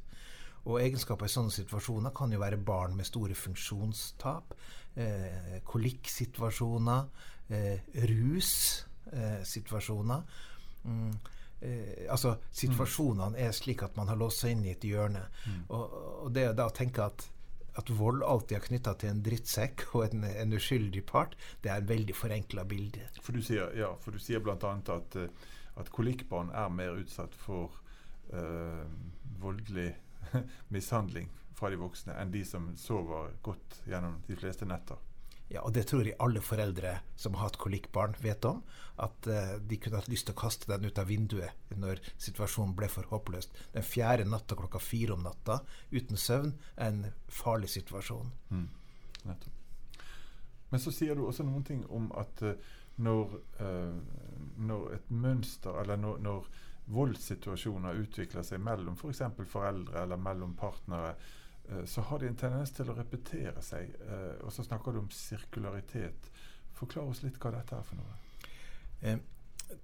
Og 0.70 0.77
egenskaper 0.82 1.25
i 1.25 1.29
sånne 1.34 1.51
situasjoner 1.55 2.12
kan 2.13 2.32
jo 2.34 2.39
være 2.41 2.58
barn 2.62 2.96
med 2.98 3.05
store 3.08 3.36
funksjonstap, 3.38 4.53
eh, 4.96 5.62
kolikksituasjoner, 5.65 7.05
eh, 7.50 7.79
russituasjoner. 8.12 10.22
Eh, 10.86 11.13
eh, 11.62 12.08
altså 12.12 12.36
Situasjonene 12.56 13.39
er 13.39 13.53
slik 13.56 13.84
at 13.86 13.98
man 14.00 14.10
har 14.12 14.20
låst 14.20 14.44
seg 14.44 14.56
inn 14.56 14.65
i 14.65 14.74
et 14.74 14.88
hjørne. 14.88 15.24
Mm. 15.46 15.62
Og, 15.70 15.96
og, 16.25 16.32
det 16.36 16.50
å 16.50 16.58
da 16.58 16.68
tenke 16.75 17.06
at, 17.06 17.27
at 17.80 17.91
vold 17.98 18.25
alltid 18.27 18.58
er 18.58 18.68
knytta 18.68 18.96
til 19.01 19.13
en 19.13 19.24
drittsekk 19.25 19.88
og 19.96 20.06
en, 20.10 20.25
en, 20.30 20.58
uskyldig 20.58 21.06
part, 21.10 21.38
det 21.63 21.74
er 21.74 21.84
en 21.84 21.91
veldig 21.91 22.18
forenkla 22.18 22.65
bilde. 22.70 23.08
For 23.22 23.38
du 23.38 23.44
sier, 23.46 23.74
ja, 23.77 23.94
for 24.01 24.15
du 24.15 24.22
sier 24.22 24.44
bl.a. 24.44 24.58
at, 24.58 25.20
eh, 25.20 25.51
at 25.82 25.94
kolikkbarn 25.94 26.53
er 26.56 26.74
mer 26.74 26.98
utsatt 27.00 27.36
for 27.46 27.77
øh, 28.34 28.88
voldelig 29.41 29.94
mishandling 30.75 31.30
fra 31.58 31.70
de 31.70 31.77
voksne 31.77 32.15
enn 32.18 32.34
de 32.34 32.41
som 32.48 32.72
sover 32.80 33.36
godt 33.46 33.84
gjennom 33.86 34.18
de 34.27 34.38
fleste 34.39 34.65
netter. 34.65 34.98
Ja, 35.51 35.65
og 35.67 35.74
det 35.75 35.84
tror 35.89 36.08
jeg 36.08 36.15
alle 36.24 36.39
foreldre 36.43 36.93
som 37.20 37.36
har 37.36 37.50
hatt 37.50 37.60
kolikkbarn, 37.60 38.15
vet 38.24 38.46
om. 38.48 38.62
At 39.03 39.27
eh, 39.27 39.58
de 39.67 39.79
kunne 39.81 40.00
hatt 40.00 40.12
lyst 40.12 40.29
til 40.29 40.36
å 40.36 40.39
kaste 40.39 40.70
den 40.72 40.88
ut 40.88 41.00
av 41.01 41.10
vinduet 41.12 41.75
når 41.75 42.00
situasjonen 42.22 42.75
ble 42.77 42.88
for 42.91 43.10
håpløs. 43.12 43.50
Den 43.74 43.84
fjerde 43.84 44.29
natta 44.29 44.55
klokka 44.55 44.79
fire 44.79 45.17
om 45.17 45.25
natta 45.25 45.60
uten 45.91 46.20
søvn 46.20 46.53
er 46.77 46.93
en 46.93 47.01
farlig 47.27 47.72
situasjon. 47.74 48.31
Mm. 48.51 48.70
Men 50.72 50.79
så 50.79 50.93
sier 50.96 51.20
du 51.20 51.25
også 51.25 51.43
noen 51.43 51.67
ting 51.67 51.84
om 51.91 52.08
at 52.20 52.46
eh, 52.48 52.72
når, 53.03 53.36
eh, 53.60 53.96
når, 54.58 54.88
et 54.96 55.12
mønster, 55.12 55.75
eller 55.84 56.00
når, 56.00 56.24
når 56.24 56.48
voldssituasjoner 56.91 58.00
utvikler 58.05 58.46
seg 58.48 58.63
mellom 58.63 58.96
f.eks. 58.96 59.25
For 59.36 59.51
foreldre 59.60 60.05
eller 60.05 60.20
mellom 60.20 60.55
partnere, 60.60 61.17
så 61.86 62.01
har 62.01 62.20
de 62.20 62.27
en 62.27 62.38
tendens 62.38 62.74
til 62.75 62.89
å 62.91 62.96
repetere 62.98 63.62
seg. 63.63 63.94
Eh, 64.03 64.39
og 64.46 64.51
så 64.53 64.65
snakker 64.65 64.94
du 64.94 65.01
om 65.03 65.12
sirkularitet. 65.15 66.32
Forklar 66.77 67.08
oss 67.08 67.24
litt 67.24 67.39
hva 67.41 67.53
dette 67.56 67.77
er 67.77 67.86
for 67.88 68.00
noe. 68.00 68.18
Eh, 69.01 69.22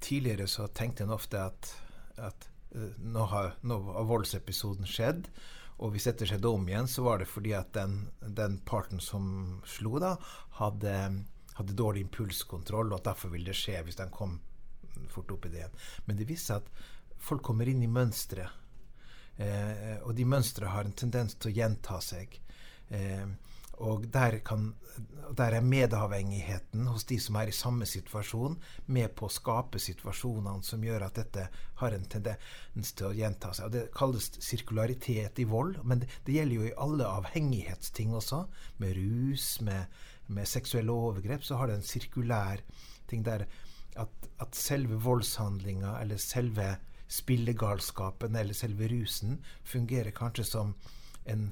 tidligere 0.03 0.47
så 0.51 0.67
tenkte 0.67 1.05
en 1.05 1.15
ofte 1.15 1.41
at, 1.41 1.71
at 2.19 2.49
eh, 2.75 2.97
nå, 2.99 3.23
har, 3.31 3.55
nå, 3.61 3.79
har, 3.91 4.09
voldsepisoden 4.09 4.89
skjedd. 4.89 5.29
Og 5.77 5.93
hvis 5.93 6.09
dette 6.09 6.27
skjedde 6.27 6.49
om 6.49 6.67
igjen, 6.67 6.89
så 6.89 7.05
var 7.05 7.21
det 7.21 7.29
fordi 7.29 7.53
at 7.55 7.71
den, 7.77 8.07
den 8.21 8.59
parten 8.65 9.01
som 9.03 9.61
slo, 9.69 9.97
da, 10.01 10.15
hadde, 10.57 10.93
hadde 11.59 11.77
dårlig 11.77 12.07
impulskontroll, 12.07 12.91
og 12.91 12.99
at 12.99 13.11
derfor 13.11 13.33
ville 13.33 13.53
det 13.53 13.59
skje 13.59 13.83
hvis 13.85 13.99
den 13.99 14.13
kom 14.13 14.39
fort 15.13 15.31
opp 15.35 15.45
i 15.45 15.53
det 15.53 15.61
igjen. 15.61 15.83
Men 16.09 16.17
det 16.17 16.27
viser 16.29 16.57
seg 16.57 16.65
at 16.65 17.21
folk 17.29 17.45
kommer 17.45 17.69
inn 17.69 17.83
i 17.85 17.91
mønstre. 17.91 18.49
Eh, 19.37 19.97
og 20.01 20.15
de 20.17 20.25
mønstre 20.25 20.71
har 20.73 20.87
en 20.87 20.95
tendens 20.97 21.37
til 21.37 21.51
å 21.51 21.57
gjenta 21.59 21.99
seg. 22.01 22.39
Eh, 22.89 23.27
og 23.85 24.07
der, 24.09 24.39
kan, 24.41 24.71
der, 25.37 25.53
er 25.53 25.65
medavhengigheten 25.65 26.87
hos 26.89 27.05
de 27.05 27.19
som 27.21 27.37
er 27.37 27.51
i 27.51 27.53
samme 27.53 27.85
situasjon, 27.85 28.55
med 28.89 29.13
på 29.13 29.27
å 29.27 29.33
skape 29.33 29.77
situasjonene 29.81 30.65
som 30.65 30.81
gjør 30.81 31.05
at 31.05 31.19
dette 31.19 31.43
har 31.83 31.93
en 31.93 32.07
tendens 32.09 32.95
til 32.97 33.11
å 33.11 33.13
gjenta 33.13 33.53
seg. 33.53 33.69
Og 33.69 33.75
Det 33.75 33.85
kalles 33.93 34.31
sirkularitet 34.41 35.43
i 35.43 35.45
vold, 35.49 35.77
men 35.85 36.01
det, 36.01 36.09
det 36.25 36.39
gjelder 36.39 36.57
jo 36.57 36.65
i 36.71 36.75
alle 36.87 37.11
avhengighetsting 37.19 38.17
også. 38.17 38.43
Med 38.81 38.97
rus, 38.97 39.51
med, 39.61 39.93
med 40.25 40.49
seksuelle 40.49 40.97
overgrep, 40.97 41.45
så 41.45 41.61
har 41.61 41.69
det 41.69 41.77
en 41.77 41.89
sirkulær 41.93 42.65
ting 43.07 43.21
der 43.27 43.45
at, 43.97 44.29
at 44.41 44.57
selve 44.57 44.97
voldshandlinga 45.05 45.99
eller 46.01 46.17
selve 46.21 46.73
spillegalskapen 47.07 48.35
eller 48.35 48.57
selve 48.57 48.89
rusen 48.91 49.39
fungerer 49.63 50.11
kanskje 50.11 50.43
som 50.47 50.73
en 51.25 51.49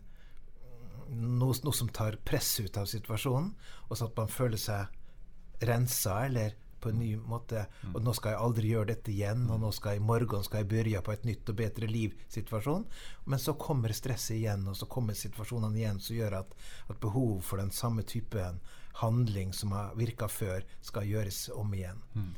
noe, 1.09 1.53
noe, 1.63 1.74
som 1.74 1.89
tar 1.89 2.17
press 2.25 2.59
ut 2.59 2.77
av 2.77 2.89
situasjonen, 2.89 3.51
og 3.88 3.97
så 3.97 4.09
at 4.09 4.17
man 4.17 4.31
føler 4.31 4.59
seg 4.59 5.65
rensa 5.65 6.24
eller 6.25 6.55
på 6.85 6.91
en 6.91 7.00
ny 7.00 7.15
måte. 7.17 7.63
Og 7.93 8.03
nå 8.05 8.13
skal 8.13 8.35
jeg 8.35 8.41
aldri 8.45 8.71
gjøre 8.74 8.91
dette 8.91 9.12
igjen, 9.13 9.47
og 9.50 9.62
nå 9.63 9.71
skal 9.74 9.95
jeg, 9.95 10.03
i 10.03 10.05
morgen 10.05 10.43
skal 10.45 10.62
jeg 10.62 10.69
begynne 10.69 11.01
på 11.05 11.13
et 11.15 11.25
nytt 11.25 11.50
og 11.50 11.57
bedre 11.57 11.89
liv-situasjon. 11.89 12.85
Men 13.25 13.41
så 13.41 13.55
kommer 13.57 13.95
stresset 13.95 14.38
igjen, 14.38 14.67
og 14.69 14.77
så 14.77 14.89
kommer 14.91 15.17
situasjonene 15.17 15.81
igjen 15.81 16.01
som 16.03 16.17
gjør 16.19 16.39
at, 16.43 16.57
at 16.91 17.01
behov 17.01 17.39
for 17.47 17.62
den 17.62 17.74
samme 17.74 18.05
typen 18.05 18.62
handling 19.01 19.53
som 19.53 19.74
har 19.75 19.95
virka 19.97 20.29
før, 20.31 20.65
skal 20.85 21.09
gjøres 21.09 21.47
om 21.55 21.74
igjen. 21.75 22.03
Mm. 22.13 22.29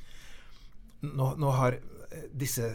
Nå, 1.06 1.34
nå, 1.38 1.50
har 1.54 1.77
disse 2.34 2.72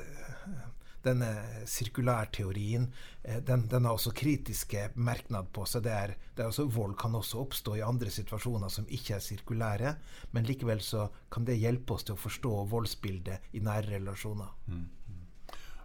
denne 1.03 1.29
sirkulærteorien 1.67 2.87
eh, 3.23 3.41
den, 3.43 3.67
den, 3.69 3.85
har 3.85 3.97
også 3.97 4.13
kritiske 4.15 4.89
merknad 4.95 5.51
på 5.55 5.65
seg. 5.69 5.85
Det 5.87 5.93
er, 5.93 6.15
det 6.37 6.45
er 6.45 6.51
også, 6.53 6.69
vold 6.71 6.97
kan 7.01 7.17
også 7.19 7.43
oppstå 7.43 7.77
i 7.79 7.85
andre 7.87 8.11
situasjoner 8.15 8.73
som 8.73 8.87
ikke 8.89 9.17
er 9.17 9.25
sirkulære, 9.25 9.95
men 10.33 10.47
likevel 10.49 10.83
så 10.85 11.09
kan 11.33 11.47
det 11.49 11.61
hjelpe 11.61 11.97
oss 11.97 12.07
til 12.07 12.17
å 12.17 12.23
forstå 12.23 12.55
voldsbildet 12.71 13.55
i 13.59 13.65
nære 13.65 13.97
relasjoner. 13.97 14.53
Mm. 14.67 14.85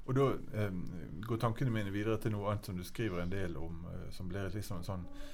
Og 0.08 0.16
Da 0.16 0.28
eh, 0.62 0.78
går 1.28 1.42
tankene 1.42 1.74
mine 1.74 1.92
videre 1.92 2.20
til 2.22 2.32
noe 2.32 2.52
annet 2.52 2.70
som 2.70 2.78
du 2.78 2.86
skriver 2.88 3.24
en 3.24 3.34
del 3.34 3.58
om, 3.60 3.82
eh, 3.92 4.08
som 4.16 4.30
blir 4.30 4.48
liksom 4.54 4.80
en 4.80 4.88
sånn 4.88 5.04
eh, 5.10 5.34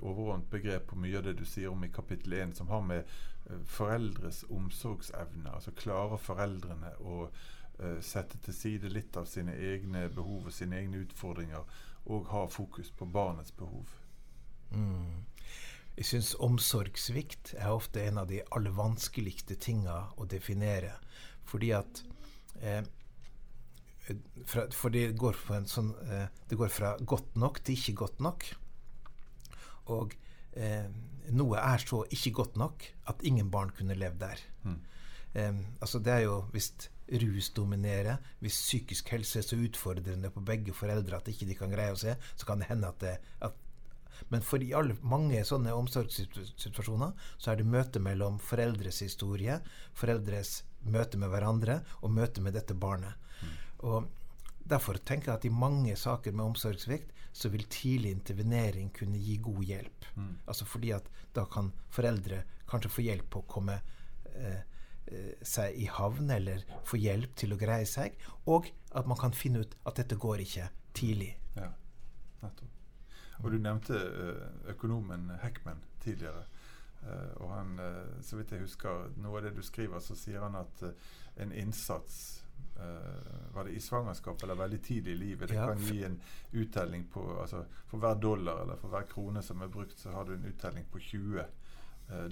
overordnet 0.00 0.50
begrep 0.50 0.86
på 0.90 0.98
mye 1.00 1.18
av 1.18 1.26
det 1.28 1.36
du 1.38 1.44
sier 1.48 1.72
om 1.72 1.84
i 1.84 1.92
kapittel 1.92 2.32
1, 2.32 2.56
som 2.56 2.68
har 2.72 2.82
med 2.86 3.04
eh, 3.04 3.60
foreldres 3.68 4.44
omsorgsevne, 4.48 5.50
altså 5.52 5.74
klarer 5.76 6.20
foreldrene 6.22 6.94
å 7.00 7.28
uh, 7.28 8.00
sette 8.00 8.40
til 8.44 8.56
side 8.56 8.92
litt 8.92 9.16
av 9.16 9.28
sine 9.30 9.54
egne 9.54 10.08
behov 10.14 10.48
og 10.48 10.54
sine 10.54 10.80
egne 10.80 11.04
utfordringer, 11.04 11.64
og 12.08 12.30
ha 12.32 12.46
fokus 12.50 12.90
på 12.90 13.06
barnets 13.12 13.52
behov. 13.52 13.90
Mm. 14.72 15.24
Jeg 15.98 16.06
syns 16.06 16.34
omsorgssvikt 16.44 17.56
er 17.58 17.74
ofte 17.74 18.04
en 18.06 18.20
av 18.22 18.28
de 18.30 18.38
aller 18.54 18.74
vanskeligste 18.74 19.56
tinga 19.58 19.96
å 20.16 20.28
definere. 20.30 20.92
Fordi 21.48 21.72
at 21.74 22.02
eh, 22.62 22.84
fra, 24.46 24.68
For 24.72 24.94
det 24.94 25.10
går, 25.18 25.36
sånn, 25.68 25.90
eh, 26.06 26.28
det 26.48 26.58
går, 26.60 26.70
fra 26.72 26.94
godt 27.00 27.34
nok 27.36 27.60
til 27.64 27.76
ikke 27.76 27.96
godt 28.04 28.22
nok. 28.24 28.46
Og 29.94 30.14
eh, 30.52 30.86
noe 31.34 31.60
er 31.60 31.82
så 31.82 32.04
ikke 32.14 32.34
godt 32.42 32.60
nok 32.60 32.86
at 33.10 33.24
ingen 33.28 33.50
barn 33.50 33.72
kunne 33.76 33.96
levd 33.98 34.20
der. 34.22 34.44
Mm. 34.64 34.78
Eh, 35.34 35.60
altså 35.80 36.00
det 36.02 36.14
er 36.14 36.24
jo 36.26 36.40
hvis 36.54 36.72
rus 37.22 37.48
dominerer, 37.56 38.18
hvis 38.44 38.58
psykisk 38.60 39.08
helse 39.14 39.40
er 39.40 39.46
så 39.46 39.56
utfordrende 39.56 40.30
på 40.30 40.42
begge 40.44 40.74
foreldre 40.76 41.16
at 41.16 41.30
ikke 41.32 41.48
de 41.48 41.56
kan 41.56 41.72
greie 41.72 41.94
å 41.94 42.00
se, 42.00 42.14
så 42.36 42.48
kan 42.48 42.60
det 42.60 42.68
hende 42.68 42.90
at 42.90 43.00
det 43.04 43.16
at 43.44 43.64
men 44.34 44.42
for 44.42 44.62
i 44.62 44.72
alle, 44.74 44.96
mange 45.06 45.38
sånne 45.46 45.70
omsorgssituasjoner 45.78 47.12
så 47.38 47.52
er 47.52 47.60
det 47.60 47.68
møte 47.70 48.00
mellom 48.02 48.40
foreldres 48.42 48.98
historie, 49.04 49.60
foreldres 49.96 50.62
møte 50.82 51.20
med 51.22 51.30
hverandre 51.32 51.80
og 52.02 52.12
møte 52.16 52.42
med 52.42 52.56
dette 52.58 52.74
barnet. 52.74 53.14
Mm. 53.38 53.52
Og 53.86 54.08
Derfor 54.68 54.98
tenker 55.00 55.32
jeg 55.32 55.40
at 55.40 55.46
i 55.48 55.52
mange 55.54 55.94
saker 55.96 56.34
med 56.36 56.44
omsorgssvikt 56.44 57.14
så 57.32 57.50
vil 57.52 57.64
tidlig 57.70 58.10
intervenering 58.12 58.90
kunne 58.94 59.20
gi 59.20 59.36
god 59.42 59.62
hjelp. 59.64 60.08
Mm. 60.16 60.32
Altså 60.46 60.66
fordi 60.68 60.90
at 60.96 61.08
da 61.36 61.44
kan 61.48 61.70
foreldre 61.94 62.42
kanskje 62.68 62.92
få 62.92 63.04
hjelp 63.06 63.30
på 63.32 63.42
å 63.42 63.48
komme 63.48 63.78
eh, 64.34 64.60
Eh, 65.08 65.36
seg 65.42 65.76
i 65.80 65.86
havn 65.88 66.28
eller 66.30 66.64
få 66.84 66.98
hjelp 67.00 67.36
til 67.38 67.54
å 67.54 67.58
greie 67.60 67.86
seg, 67.88 68.16
og 68.50 68.66
at 68.92 69.06
man 69.08 69.16
kan 69.16 69.32
finne 69.32 69.62
ut 69.64 69.76
at 69.88 69.96
dette 69.96 70.18
går 70.20 70.42
ikke 70.44 70.66
tidlig. 70.96 71.30
Ja, 71.56 71.70
nettopp. 72.42 72.74
Og 73.38 73.52
Du 73.54 73.58
nevnte 73.62 73.96
eh, 73.96 74.42
økonomen 74.74 75.30
Heckman 75.40 75.80
tidligere. 76.04 76.44
Eh, 77.06 77.30
og 77.40 77.54
han, 77.54 77.78
så 78.20 78.36
vidt 78.36 78.52
jeg 78.52 78.66
husker, 78.66 79.08
noe 79.22 79.40
av 79.40 79.48
det 79.48 79.54
du 79.56 79.62
skriver, 79.64 80.02
så 80.04 80.18
sier 80.18 80.44
han 80.44 80.58
at 80.60 80.84
en 81.40 81.54
innsats 81.56 82.42
var 83.54 83.64
det 83.66 83.74
i 83.74 83.80
svangerskap 83.82 84.42
eller 84.42 84.54
veldig 84.54 84.78
tidlig 84.84 85.12
i 85.12 85.18
livet? 85.18 85.48
Det 85.48 85.56
ja. 85.56 85.66
kan 85.66 85.80
gi 85.82 86.04
en 86.06 86.20
uttelling 86.52 87.08
på 87.12 87.24
altså 87.40 87.64
For 87.90 87.98
hver 87.98 88.20
dollar 88.22 88.62
eller 88.62 88.76
for 88.78 88.92
hver 88.92 89.08
krone 89.10 89.42
som 89.42 89.62
er 89.62 89.72
brukt, 89.72 89.98
så 89.98 90.12
har 90.14 90.24
du 90.24 90.34
en 90.34 90.46
uttelling 90.46 90.86
på 90.92 90.98
20 90.98 91.44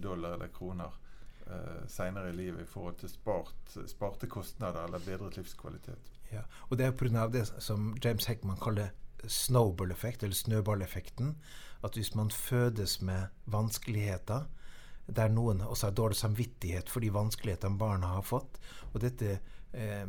dollar 0.02 0.36
eller 0.36 0.48
kroner 0.48 0.94
uh, 1.50 1.86
seinere 1.88 2.30
i 2.30 2.36
livet 2.36 2.62
i 2.62 2.68
forhold 2.70 3.00
til 3.00 3.10
spart, 3.10 3.78
sparte 3.86 4.26
kostnader 4.26 4.86
eller 4.86 5.02
bedret 5.04 5.36
livskvalitet. 5.36 6.12
Ja, 6.32 6.42
og 6.68 6.78
Det 6.78 6.86
er 6.86 6.92
pga. 6.92 7.26
det 7.26 7.46
som 7.58 7.96
James 8.04 8.26
Heckman 8.26 8.56
kaller 8.62 8.88
snowball-effekt, 9.26 10.22
eller 10.22 10.34
snøballeffekten. 10.34 11.36
At 11.84 11.94
hvis 11.94 12.14
man 12.14 12.30
fødes 12.30 13.02
med 13.02 13.26
vanskeligheter, 13.44 14.46
der 15.16 15.28
noen 15.28 15.60
også 15.60 15.86
har 15.86 15.94
dårlig 15.94 16.16
samvittighet 16.16 16.90
for 16.90 17.00
de 17.00 17.12
vanskelighetene 17.14 17.78
barna 17.78 18.06
har 18.06 18.22
fått, 18.22 18.58
og 18.92 19.00
dette 19.00 19.38
eh, 19.76 20.04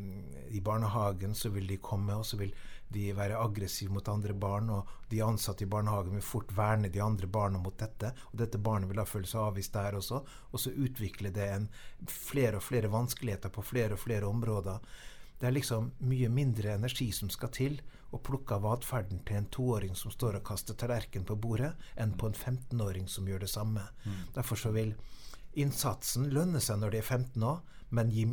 I 0.55 0.61
barnehagen 0.63 1.35
så 1.35 1.51
vil 1.53 1.67
de 1.67 1.77
komme, 1.83 2.15
og 2.15 2.25
så 2.25 2.39
vil 2.39 2.53
de 2.87 3.09
være 3.15 3.39
aggressive 3.39 3.91
mot 3.91 4.07
andre 4.07 4.33
barn, 4.33 4.69
og 4.71 4.87
de 5.11 5.19
ansatte 5.23 5.65
i 5.65 5.69
barnehagen 5.69 6.15
vil 6.15 6.23
fort 6.23 6.53
verne 6.55 6.91
de 6.93 7.03
andre 7.03 7.27
barna 7.27 7.59
mot 7.59 7.75
dette. 7.79 8.13
Og 8.31 8.39
dette 8.39 8.61
barnet 8.63 8.89
vil 8.89 9.01
da 9.01 9.05
føle 9.07 9.27
seg 9.27 9.43
avvist 9.43 9.75
der 9.75 9.99
også, 9.99 10.21
og 10.23 10.63
så 10.63 10.71
utvikler 10.71 11.35
det 11.35 11.49
en 11.51 11.67
flere 12.07 12.61
og 12.61 12.65
flere 12.65 12.91
vanskeligheter 12.91 13.51
på 13.53 13.65
flere 13.65 13.97
og 13.97 14.03
flere 14.05 14.29
områder. 14.29 14.79
Det 15.37 15.49
er 15.49 15.53
liksom 15.53 15.91
mye 16.09 16.31
mindre 16.33 16.73
energi 16.73 17.11
som 17.13 17.29
skal 17.29 17.51
til 17.53 17.77
å 18.15 18.21
plukke 18.23 18.55
av 18.55 18.65
atferden 18.71 19.19
til 19.27 19.41
en 19.41 19.49
toåring 19.51 19.95
som 19.99 20.11
står 20.13 20.39
og 20.39 20.47
kaster 20.47 20.77
tallerken 20.79 21.27
på 21.27 21.35
bordet, 21.35 21.73
enn 21.99 22.15
på 22.17 22.29
en 22.29 22.37
15-åring 22.37 23.09
som 23.11 23.27
gjør 23.27 23.43
det 23.43 23.51
samme. 23.51 23.83
Mm. 24.05 24.21
Derfor 24.37 24.59
så 24.63 24.71
vil 24.73 24.95
innsatsen 25.59 26.29
lønne 26.33 26.61
seg 26.63 26.79
når 26.79 26.95
de 26.95 27.01
er 27.01 27.09
15 27.09 27.43
år, 27.43 27.59
men 27.89 28.13
gi 28.13 28.25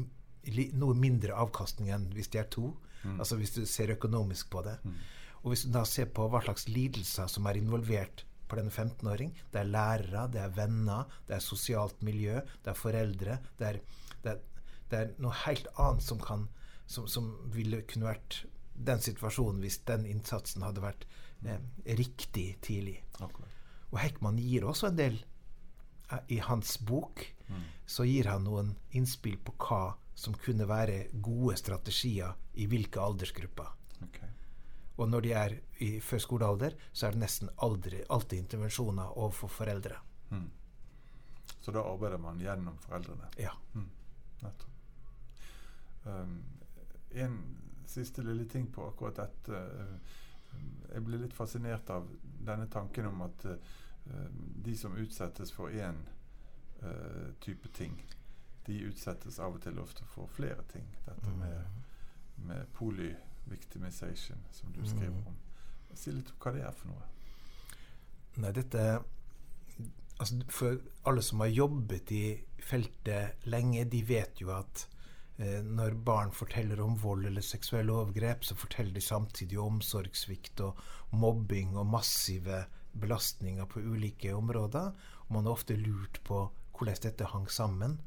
noe 0.79 0.95
mindre 0.99 1.37
avkastning 1.37 1.91
enn 1.95 2.09
hvis 2.15 2.31
de 2.33 2.41
er 2.43 2.49
to. 2.53 2.71
Mm. 3.05 3.19
Altså 3.19 3.39
hvis 3.41 3.55
du 3.57 3.65
ser 3.69 3.93
økonomisk 3.95 4.51
på 4.53 4.63
det. 4.67 4.79
Mm. 4.85 4.97
Og 5.43 5.53
hvis 5.53 5.67
du 5.67 5.75
da 5.75 5.85
ser 5.89 6.09
på 6.17 6.27
hva 6.33 6.41
slags 6.45 6.69
lidelser 6.73 7.29
som 7.29 7.47
er 7.49 7.59
involvert 7.61 8.25
på 8.49 8.57
denne 8.59 8.73
15-åring 8.73 9.33
Det 9.53 9.61
er 9.61 9.69
lærere, 9.69 10.27
det 10.33 10.41
er 10.41 10.57
venner, 10.57 11.11
det 11.29 11.37
er 11.37 11.45
sosialt 11.45 12.03
miljø, 12.03 12.41
det 12.65 12.73
er 12.73 12.79
foreldre. 12.79 13.39
Det 13.59 13.69
er, 13.69 13.81
det 14.25 14.33
er, 14.35 14.41
det 14.91 15.01
er 15.01 15.13
noe 15.21 15.37
helt 15.45 15.69
annet 15.81 16.05
som, 16.05 16.21
kan, 16.21 16.49
som, 16.87 17.09
som, 17.09 17.33
ville 17.53 17.83
kunne 17.89 18.09
vært 18.09 18.45
den 18.75 19.01
situasjonen 19.01 19.63
hvis 19.63 19.81
den 19.89 20.07
innsatsen 20.09 20.65
hadde 20.67 20.83
vært 20.85 21.05
eh, 21.47 21.61
riktig 22.01 22.49
tidlig. 22.65 22.99
Akkurat. 23.21 23.61
Og 23.93 24.01
Heckman 24.03 24.41
gir 24.43 24.67
også 24.67 24.91
en 24.91 24.99
del 24.99 25.21
eh, 26.11 26.25
I 26.37 26.41
hans 26.49 26.77
bok 26.83 27.23
mm. 27.49 27.67
så 27.87 28.07
gir 28.09 28.29
han 28.33 28.49
noen 28.49 28.75
innspill 28.97 29.39
på 29.45 29.55
hva 29.63 29.83
som 30.15 30.35
kunne 30.39 30.69
være 30.69 31.09
gode 31.23 31.57
strategier 31.59 32.35
i 32.55 32.67
hvilke 32.71 33.03
aldersgrupper. 33.03 33.71
Okay. 34.09 34.29
Og 34.97 35.09
når 35.11 35.25
de 35.25 35.33
er 35.35 35.57
i 35.83 35.91
førskolealder, 36.01 36.77
så 36.93 37.07
er 37.07 37.17
det 37.17 37.25
nesten 37.25 37.51
aldri, 37.67 38.05
alltid 38.11 38.39
intervensjoner 38.39 39.19
overfor 39.19 39.51
foreldre. 39.51 39.99
Mm. 40.31 40.51
Så 41.61 41.73
da 41.75 41.83
arbeider 41.83 42.21
man 42.23 42.39
gjennom 42.41 42.79
foreldrene? 42.79 43.31
Ja. 43.41 43.51
Mm. 43.75 43.91
Nettopp. 44.43 44.71
Um, 46.05 46.39
en 47.11 47.39
siste 47.87 48.23
lille 48.23 48.45
ting 48.51 48.69
på 48.73 48.87
akkurat 48.87 49.17
dette. 49.17 49.63
Jeg 50.93 51.05
blir 51.07 51.23
litt 51.25 51.35
fascinert 51.35 51.91
av 51.91 52.07
denne 52.45 52.69
tanken 52.71 53.09
om 53.09 53.25
at 53.27 53.47
uh, 53.49 53.57
de 54.67 54.77
som 54.79 54.95
utsettes 55.01 55.53
for 55.53 55.73
én 55.73 55.97
uh, 56.05 56.91
eh, 56.91 57.31
type 57.41 57.69
ting, 57.75 57.97
de 58.67 58.81
utsettes 58.89 59.39
av 59.43 59.57
og 59.57 59.63
til 59.65 59.79
ofte 59.83 60.07
for 60.15 60.31
flere 60.37 60.63
ting. 60.73 60.87
Dette 61.07 61.31
mm. 61.31 61.41
med, 61.41 61.83
med 62.49 62.71
polyvictimization, 62.77 64.47
som 64.51 64.73
du 64.73 64.85
skriver 64.87 65.19
mm. 65.19 65.27
om. 65.33 65.41
Si 65.95 66.13
litt 66.13 66.33
om 66.33 66.41
hva 66.43 66.55
det 66.57 66.65
er 66.67 66.79
for 66.79 66.91
noe. 66.91 67.11
Nei, 68.43 68.51
dette 68.57 68.87
altså 70.19 70.41
For 70.51 70.79
alle 71.11 71.23
som 71.27 71.43
har 71.43 71.53
jobbet 71.53 72.13
i 72.15 72.25
feltet 72.65 73.47
lenge, 73.51 73.85
de 73.91 74.01
vet 74.07 74.41
jo 74.41 74.53
at 74.55 74.87
eh, 75.43 75.61
når 75.63 75.99
barn 76.07 76.33
forteller 76.33 76.81
om 76.81 76.95
vold 77.03 77.27
eller 77.29 77.45
seksuelle 77.45 77.93
overgrep, 77.93 78.47
så 78.47 78.57
forteller 78.57 78.95
de 78.95 79.03
samtidig 79.05 79.59
omsorgssvikt 79.61 80.63
og 80.65 80.81
mobbing 81.13 81.77
og 81.77 81.91
massive 81.91 82.65
belastninger 82.95 83.67
på 83.67 83.83
ulike 83.83 84.33
områder. 84.35 84.95
Og 85.27 85.37
man 85.37 85.49
har 85.49 85.59
ofte 85.59 85.77
lurt 85.77 86.23
på 86.25 86.47
hvordan 86.79 87.03
dette 87.03 87.31
hang 87.35 87.51
sammen. 87.51 87.99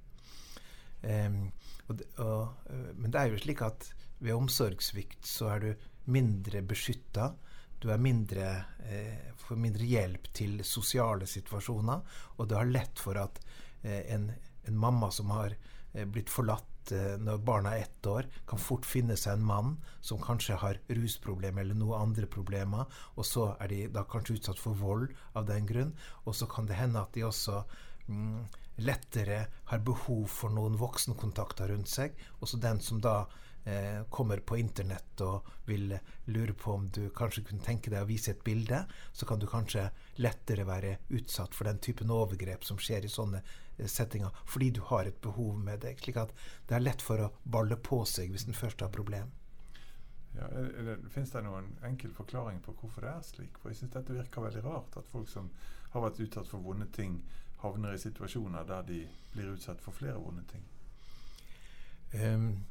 Um, 1.04 1.52
og, 1.88 2.02
og, 2.20 2.70
eh, 2.72 2.92
men 2.98 3.14
det 3.14 3.22
er 3.22 3.32
jo 3.32 3.40
slik 3.40 3.62
at 3.64 3.92
ved 4.20 4.34
omsorgssvikt 4.34 5.28
så 5.28 5.52
er 5.54 5.64
du 5.64 5.90
mindre 6.12 6.64
beskytta. 6.66 7.32
Du 7.80 7.92
mindre, 8.02 8.66
eh, 8.90 9.34
får 9.38 9.60
mindre 9.62 9.86
hjelp 9.86 10.32
til 10.34 10.64
sosiale 10.66 11.28
situasjoner, 11.30 12.02
og 12.38 12.48
det 12.50 12.58
har 12.58 12.72
lett 12.72 13.00
for 13.00 13.20
at 13.22 13.40
eh, 13.84 14.02
en, 14.14 14.32
en, 14.66 14.78
mamma 14.78 15.12
som 15.12 15.30
har 15.30 15.54
eh, 15.94 16.06
blitt 16.06 16.32
forlatt 16.34 16.92
eh, 16.92 17.20
når 17.22 17.44
barna 17.46 17.76
er 17.76 17.86
ett 17.86 18.10
år, 18.10 18.26
kan 18.50 18.60
fort 18.60 18.86
finne 18.86 19.16
seg 19.16 19.38
en 19.38 19.46
mann 19.46 19.76
som 20.02 20.18
kanskje 20.24 20.58
har 20.58 20.82
rusproblemer 20.90 21.62
eller 21.62 21.78
noen 21.78 22.10
andre 22.10 22.26
problemer, 22.26 22.90
og 23.14 23.30
så 23.30 23.52
er 23.62 23.70
de 23.70 23.84
da 23.94 24.08
kanskje 24.10 24.40
utsatt 24.40 24.60
for 24.60 24.74
vold 24.74 25.14
av 25.38 25.46
den 25.46 25.70
grunn, 25.70 25.94
og 26.26 26.34
så 26.36 26.50
kan 26.50 26.66
det 26.66 26.82
hende 26.82 27.04
at 27.04 27.14
de 27.14 27.28
også 27.30 27.62
mm, 28.10 28.42
lettere 28.78 29.46
har 29.72 29.84
behov 29.86 30.26
for 30.30 30.54
noen 30.54 30.78
voksenkontakter 30.78 31.72
rundt 31.74 31.90
seg. 31.90 32.18
Også 32.40 32.60
den 32.62 32.80
som 32.84 33.02
da 33.02 33.16
eh, 33.66 34.04
kommer 34.10 34.40
på 34.40 34.58
internett 34.58 35.22
og 35.26 35.48
vil 35.66 35.96
lure 36.26 36.54
på 36.54 36.74
om 36.74 36.90
du 36.94 37.08
kanskje 37.16 37.44
kunne 37.48 37.66
tenke 37.66 37.92
deg 37.94 38.06
å 38.06 38.10
vise 38.10 38.34
et 38.34 38.44
bilde, 38.46 38.84
så 39.14 39.26
kan 39.30 39.40
du 39.42 39.48
kanskje 39.50 39.88
lettere 40.22 40.68
være 40.68 40.98
utsatt 41.10 41.58
for 41.58 41.70
den 41.70 41.82
typen 41.84 42.14
overgrep 42.14 42.66
som 42.68 42.80
skjer 42.82 43.06
i 43.08 43.12
sånne 43.12 43.42
eh, 43.42 43.90
settinger, 43.90 44.36
fordi 44.46 44.72
du 44.78 44.84
har 44.92 45.10
et 45.10 45.22
behov 45.22 45.58
med 45.58 45.82
deg. 45.86 46.00
slik 46.04 46.22
at 46.22 46.34
det 46.70 46.78
er 46.78 46.86
lett 46.86 47.02
for 47.02 47.26
å 47.26 47.34
balle 47.44 47.80
på 47.82 48.04
seg 48.06 48.32
hvis 48.32 48.48
en 48.48 48.58
først 48.58 48.86
har 48.86 48.94
problem. 48.94 49.34
Ja, 50.38 50.48
Fins 51.10 51.32
det 51.34 51.42
noen 51.42 51.72
enkel 51.88 52.12
forklaring 52.14 52.60
på 52.62 52.76
hvorfor 52.78 53.06
det 53.06 53.10
er 53.10 53.26
slik? 53.26 53.58
For 53.58 53.74
jeg 53.74 53.82
synes 53.82 53.96
dette 53.96 54.14
virker 54.14 54.44
veldig 54.46 54.64
rart. 54.68 54.98
At 55.00 55.10
folk 55.10 55.30
som 55.32 55.50
har 55.94 56.04
vært 56.04 56.22
utsatt 56.22 56.50
for 56.52 56.62
vonde 56.62 56.86
ting, 56.94 57.18
havner 57.62 57.94
i 57.94 58.02
situasjoner 58.02 58.66
der 58.68 58.88
de 58.88 59.04
blir 59.34 59.54
utsatt 59.54 59.82
for 59.82 59.96
flere 59.96 60.20
vonde 60.22 60.44
ting. 60.52 60.66
Um, 62.14 62.66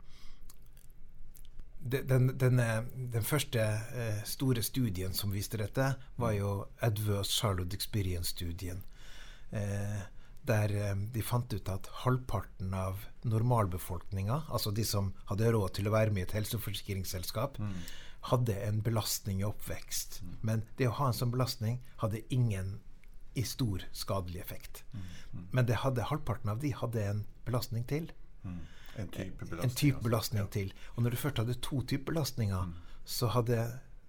den, 1.86 2.38
den, 2.38 2.60
den, 3.12 3.22
første 3.22 3.62
eh, 3.94 4.22
store 4.26 4.62
studien 4.62 5.14
som 5.14 5.30
viste 5.30 5.60
dette, 5.60 5.92
var 6.16 6.32
jo 6.34 6.52
Adverse 6.82 7.30
Charlotte 7.30 7.76
Experience-studien. 7.76 8.82
Eh, 9.50 10.00
der 10.46 10.72
eh, 10.74 10.96
de 11.14 11.22
fant 11.22 11.52
ut 11.52 11.70
at 11.70 11.90
halvparten 12.02 12.74
av 12.74 13.04
normalbefolkninga, 13.26 14.42
altså 14.48 14.72
de 14.74 14.86
som 14.86 15.12
hadde 15.30 15.52
råd 15.54 15.76
til 15.78 15.90
å 15.90 15.94
være 15.94 16.14
med 16.14 16.24
i 16.24 16.26
et 16.26 16.36
helseforsikringsselskap, 16.40 17.60
mm. 17.62 17.78
hadde 18.32 18.58
en 18.66 18.82
belastning 18.82 19.42
i 19.42 19.48
oppvekst. 19.48 20.20
Mm. 20.22 20.34
Men 20.42 20.66
det 20.80 20.90
å 20.90 20.96
ha 21.00 21.10
en 21.10 21.18
sånn 21.18 21.34
belastning 21.34 21.80
hadde 22.02 22.24
ingen 22.34 22.78
i 23.36 23.44
stor 23.44 23.84
skadelig 23.92 24.40
effekt. 24.40 24.84
Mm. 24.92 25.00
mm. 25.32 25.48
Men 25.52 25.74
hadde, 25.82 26.08
halvparten 26.10 26.50
av 26.50 26.62
de 26.62 26.72
hadde 26.74 27.04
en 27.04 27.24
belastning 27.44 27.86
til. 27.88 28.10
Mm. 28.42 28.60
En 28.96 29.08
type 29.12 29.44
belastning, 29.44 29.70
en 29.70 29.76
type 29.76 30.04
belastning 30.04 30.52
til. 30.52 30.72
Og 30.94 31.04
når 31.04 31.14
du 31.14 31.20
først 31.20 31.42
hadde 31.42 31.58
to 31.60 31.82
typer 31.82 32.12
belastninger, 32.12 32.70
mm. 32.70 33.02
så 33.04 33.28
hadde 33.34 33.58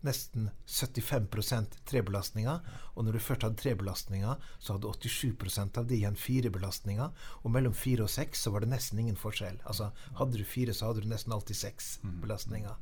nesten 0.06 0.50
75 0.66 1.78
tre 1.86 2.02
belastninger. 2.06 2.60
Og 2.96 3.06
når 3.06 3.18
du 3.18 3.20
først 3.24 3.44
hadde 3.44 3.60
tre 3.60 3.74
belastninger, 3.76 4.48
så 4.60 4.78
hadde 4.78 4.94
87% 4.94 5.82
av 5.82 5.88
de 5.90 5.98
igjen 5.98 6.16
fire 6.20 6.52
belastninger. 6.54 7.28
Og 7.44 7.52
mellom 7.52 7.76
fire 7.76 8.06
og 8.06 8.14
seks 8.14 8.46
så 8.46 8.54
var 8.54 8.64
det 8.64 8.72
nesten 8.72 9.02
ingen 9.04 9.20
forskjell. 9.20 9.60
Altså 9.66 9.92
Hadde 10.20 10.38
du 10.38 10.46
fire, 10.46 10.74
så 10.74 10.92
hadde 10.92 11.04
du 11.06 11.12
nesten 11.12 11.34
alltid 11.34 11.60
seks 11.60 11.98
mm. 12.04 12.18
belastninger. 12.24 12.76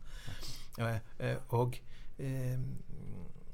Eh, 0.77 0.97
eh, 1.19 1.37
og 1.55 1.79
eh, 2.19 2.59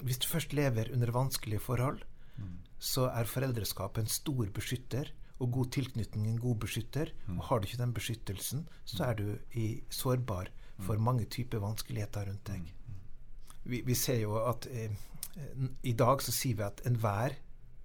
hvis 0.02 0.22
du 0.22 0.28
først 0.28 0.54
lever 0.58 0.92
under 0.94 1.14
vanskelige 1.14 1.62
forhold, 1.62 2.02
mm. 2.42 2.58
så 2.82 3.08
er 3.12 3.30
foreldreskapet 3.30 4.04
en 4.04 4.12
stor 4.12 4.50
beskytter 4.54 5.12
og 5.42 5.52
god 5.56 5.72
tilknytning 5.74 6.28
en 6.30 6.42
god 6.42 6.60
beskytter. 6.66 7.14
Mm. 7.28 7.40
Og 7.40 7.48
har 7.48 7.60
du 7.60 7.68
ikke 7.68 7.82
den 7.82 7.94
beskyttelsen, 7.98 8.68
så 8.86 9.10
er 9.10 9.18
du 9.18 9.26
i, 9.58 9.82
sårbar 9.90 10.52
for 10.82 10.98
mm. 10.98 11.04
mange 11.04 11.26
typer 11.26 11.64
vanskeligheter 11.64 12.30
rundt 12.30 12.46
deg. 12.50 12.68
Mm. 12.88 13.00
Vi, 13.64 13.82
vi 13.86 13.98
ser 13.98 14.22
jo 14.22 14.38
at 14.42 14.68
eh, 14.70 14.94
i 15.84 15.94
dag 15.98 16.22
så 16.22 16.34
sier 16.34 16.60
vi 16.60 16.68
at 16.68 16.82
enhver 16.86 17.38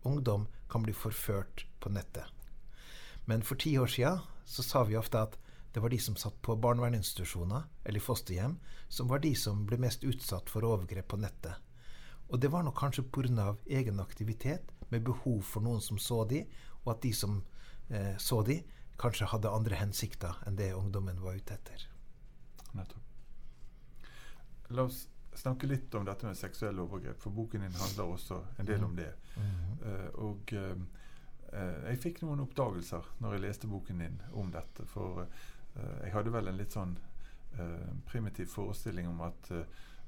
ungdom 0.07 0.47
kan 0.71 0.85
bli 0.85 0.95
forført 0.97 1.67
på 1.81 1.93
nettet. 1.93 2.25
Men 3.27 3.43
for 3.43 3.59
ti 3.59 3.77
år 3.79 3.91
siden 3.91 4.23
så 4.47 4.63
sa 4.63 4.85
vi 4.87 4.97
ofte 4.99 5.19
at 5.19 5.37
det 5.75 5.83
var 5.83 5.93
de 5.93 5.99
som 6.01 6.17
satt 6.17 6.37
på 6.43 6.55
barnevernsinstitusjoner 6.57 7.67
eller 7.85 8.01
fosterhjem, 8.01 8.57
som 8.89 9.11
var 9.11 9.21
de 9.21 9.35
som 9.37 9.67
ble 9.69 9.77
mest 9.83 10.07
utsatt 10.09 10.49
for 10.49 10.65
overgrep 10.65 11.11
på 11.13 11.19
nettet. 11.21 11.59
Og 12.29 12.41
det 12.41 12.51
var 12.51 12.63
nok 12.67 12.79
kanskje 12.79 13.03
pga. 13.03 13.57
egen 13.67 14.01
aktivitet, 14.01 14.73
med 14.89 15.03
behov 15.05 15.43
for 15.43 15.61
noen 15.61 15.81
som 15.81 15.99
så 15.99 16.25
de, 16.25 16.45
og 16.85 16.93
at 16.95 17.03
de 17.03 17.13
som 17.13 17.43
eh, 17.89 18.17
så 18.19 18.43
de, 18.43 18.63
kanskje 18.99 19.27
hadde 19.27 19.51
andre 19.51 19.75
hensikter 19.75 20.39
enn 20.47 20.57
det 20.57 20.75
ungdommen 20.75 21.21
var 21.21 21.37
ute 21.37 21.55
etter. 21.55 21.89
Nettopp. 22.73 23.03
La 24.69 24.87
oss 24.87 25.09
snakke 25.37 25.67
litt 25.67 25.95
om 25.95 26.05
dette 26.05 26.27
med 26.27 26.37
seksuelle 26.39 26.83
overgrep, 26.83 27.19
for 27.21 27.35
boken 27.35 27.67
din 27.67 27.81
handler 27.81 28.15
også 28.15 28.41
en 28.59 28.67
del 28.67 28.85
om 28.85 28.97
det. 28.97 29.13
Mm 29.37 29.43
-hmm. 29.43 29.85
uh, 29.87 30.25
og 30.25 30.53
uh, 30.53 31.89
jeg 31.91 31.99
fikk 31.99 32.23
noen 32.23 32.41
oppdagelser 32.41 33.03
når 33.19 33.33
jeg 33.33 33.41
leste 33.41 33.67
boken 33.67 33.99
din 33.99 34.23
om 34.33 34.53
dette. 34.53 34.87
For 34.87 35.21
uh, 35.21 36.03
jeg 36.03 36.13
hadde 36.13 36.33
vel 36.33 36.49
en 36.49 36.57
litt 36.57 36.73
sånn 36.73 36.99
primitiv 38.07 38.47
forestilling 38.47 39.09
om 39.09 39.21
at 39.21 39.51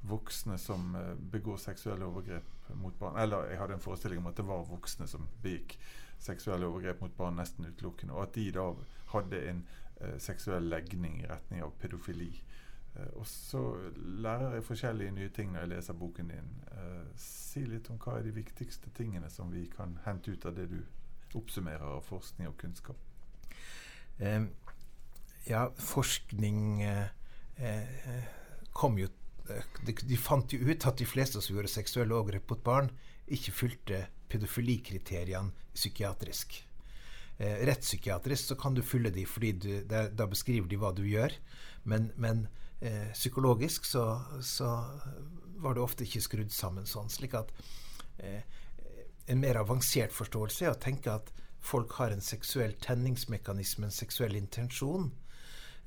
voksne 0.06 0.58
som 0.58 0.92
begår 1.32 1.56
seksuelle 1.58 2.06
overgrep 2.06 2.68
mot 2.74 2.98
barn 2.98 3.16
Eller 3.18 3.48
jeg 3.50 3.58
hadde 3.58 3.74
en 3.74 3.80
forestilling 3.80 4.20
om 4.20 4.26
at 4.30 4.36
det 4.36 4.46
var 4.46 4.66
voksne 4.68 5.08
som 5.08 5.26
begikk 5.42 5.78
seksuelle 6.18 6.66
overgrep 6.66 7.00
mot 7.00 7.16
barn 7.16 7.38
nesten 7.38 7.66
utelukkende. 7.66 8.14
Og 8.14 8.22
at 8.22 8.34
de 8.34 8.50
da 8.54 8.68
hadde 9.12 9.42
en 9.50 9.64
eh, 10.00 10.18
seksuell 10.18 10.68
legning 10.70 11.22
i 11.22 11.26
retning 11.30 11.62
av 11.62 11.74
pedofili. 11.80 12.30
Eh, 12.94 13.10
og 13.14 13.26
så 13.26 13.62
lærer 13.96 14.58
jeg 14.58 14.66
forskjellige 14.66 15.16
nye 15.16 15.34
ting 15.34 15.52
når 15.52 15.64
jeg 15.64 15.72
leser 15.74 16.00
boken 16.00 16.32
din. 16.34 16.54
Eh, 16.72 17.04
si 17.22 17.64
litt 17.66 17.90
om 17.90 18.00
hva 18.02 18.18
er 18.18 18.26
de 18.26 18.34
viktigste 18.36 18.90
tingene 18.96 19.30
som 19.30 19.52
vi 19.54 19.66
kan 19.76 19.98
hente 20.06 20.34
ut 20.34 20.46
av 20.46 20.56
det 20.58 20.68
du 20.72 20.80
oppsummerer 21.38 21.84
av 21.84 22.02
forskning 22.08 22.48
og 22.48 22.56
kunnskap. 22.58 22.96
ja, 25.46 25.70
forskning 25.76 26.82
eh, 26.82 27.06
eh, 27.56 28.24
kom 28.72 28.98
jo 28.98 29.06
eh, 29.06 29.17
de, 29.86 29.94
de, 29.94 30.16
fant 30.20 30.52
jo 30.52 30.60
ut 30.64 30.86
at 30.88 31.00
de 31.00 31.06
fleste 31.08 31.40
som 31.42 31.56
gjorde 31.56 31.72
seksuelle 31.72 32.16
overgrep 32.16 32.50
mot 32.52 32.62
barn, 32.64 32.90
ikke 33.28 33.54
fulgte 33.54 34.04
pedofilikriteriene 34.32 35.52
psykiatrisk. 35.74 36.60
Eh, 37.38 37.64
rettspsykiatrisk 37.68 38.52
så 38.52 38.56
kan 38.58 38.74
du 38.74 38.82
fylle 38.82 39.12
de, 39.14 39.24
fordi 39.28 39.52
da 39.88 40.26
beskriver 40.26 40.68
de 40.68 40.78
hva 40.80 40.92
du 40.96 41.04
gjør. 41.06 41.34
Men, 41.88 42.10
men 42.16 42.46
eh, 42.80 43.12
psykologisk 43.12 43.84
så, 43.84 44.20
så, 44.42 44.72
var 45.58 45.74
det 45.74 45.82
ofte 45.82 46.06
ikke 46.06 46.22
skrudd 46.22 46.52
sammen 46.54 46.86
sånn. 46.86 47.10
slik 47.10 47.34
at 47.34 47.48
eh, 48.22 48.42
en 49.26 49.40
mer 49.42 49.58
avansert 49.60 50.14
forståelse 50.14 50.66
er 50.66 50.74
å 50.74 50.80
tenke 50.80 51.10
at 51.10 51.32
folk 51.58 51.96
har 51.98 52.14
en 52.14 52.22
seksuell 52.22 52.76
tenningsmekanisme, 52.82 53.88
en 53.88 53.94
seksuell 53.94 54.36
intensjon. 54.38 55.10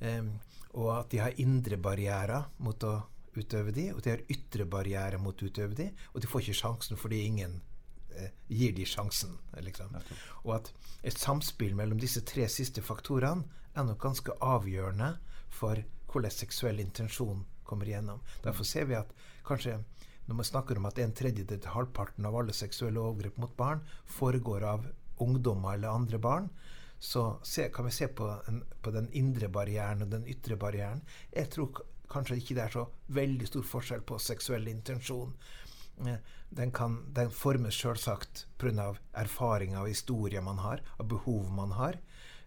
Eh, 0.00 0.24
og 0.72 0.88
at 0.96 1.10
de 1.12 1.20
har 1.20 1.40
indre 1.40 1.76
barrierer 1.80 2.48
mot 2.64 2.84
å 2.88 2.94
utøve 3.36 3.72
de, 3.74 3.88
og 3.94 4.02
de 4.04 4.12
har 4.14 4.24
ytre 4.32 4.66
barrierer 4.68 5.20
mot 5.22 5.36
å 5.36 5.48
utøve 5.48 5.76
de, 5.78 5.88
og 6.12 6.20
de 6.20 6.30
får 6.30 6.44
ikke 6.44 6.60
sjansen 6.60 7.00
fordi 7.00 7.22
ingen 7.26 7.60
eh, 8.16 8.32
gir 8.48 8.74
de 8.76 8.86
sjansen. 8.88 9.38
Liksom. 9.64 9.96
Og 10.44 10.54
at 10.58 10.72
et 11.02 11.18
samspill 11.18 11.76
mellom 11.78 12.00
disse 12.02 12.24
tre 12.28 12.48
siste 12.52 12.84
faktorene 12.84 13.48
er 13.72 13.88
nok 13.88 14.02
ganske 14.02 14.36
avgjørende 14.44 15.14
for 15.52 15.80
hvordan 16.12 16.34
seksuell 16.34 16.80
intensjon 16.82 17.46
kommer 17.64 17.88
igjennom. 17.88 18.20
Derfor 18.44 18.68
ser 18.68 18.88
vi 18.90 18.98
at 18.98 19.14
kanskje 19.46 19.78
når 20.26 20.38
man 20.38 20.46
snakker 20.46 20.78
om 20.78 20.86
at 20.86 21.00
en 21.02 21.14
tredjedel 21.16 21.58
til 21.60 21.74
halvparten 21.74 22.26
av 22.28 22.36
alle 22.38 22.54
seksuelle 22.54 23.00
overgrep 23.00 23.40
mot 23.42 23.54
barn 23.58 23.80
foregår 24.06 24.66
av 24.68 24.84
ungdommer 25.22 25.74
eller 25.74 25.96
andre 25.96 26.20
barn, 26.22 26.46
så 27.02 27.40
se, 27.42 27.66
kan 27.74 27.88
vi 27.88 27.90
se 27.90 28.06
på, 28.08 28.28
en, 28.48 28.60
på, 28.82 28.92
den 28.94 29.08
indre 29.18 29.48
barrieren 29.50 30.04
og 30.04 30.12
den 30.12 30.26
ytre 30.30 30.56
barrieren. 30.56 31.02
Jeg 31.34 31.50
tror 31.50 31.82
kanskje 32.12 32.38
ikke 32.40 32.56
det 32.58 32.64
er 32.66 32.76
så 32.76 32.86
veldig 33.16 33.48
stor 33.50 33.66
forskjell 33.74 34.04
på 34.08 34.20
seksuell 34.22 34.68
intensjon. 34.70 35.34
Eh, 36.06 36.18
den, 36.52 36.72
kan, 36.76 37.00
den 37.16 37.32
formes 37.32 37.76
sjølsagt 37.76 38.46
pga. 38.60 38.92
erfaringer 39.16 39.82
og 39.82 39.92
historier 39.92 40.44
man 40.44 40.60
har, 40.60 40.84
av 40.98 41.08
behov 41.08 41.50
man 41.52 41.72
har. 41.78 42.00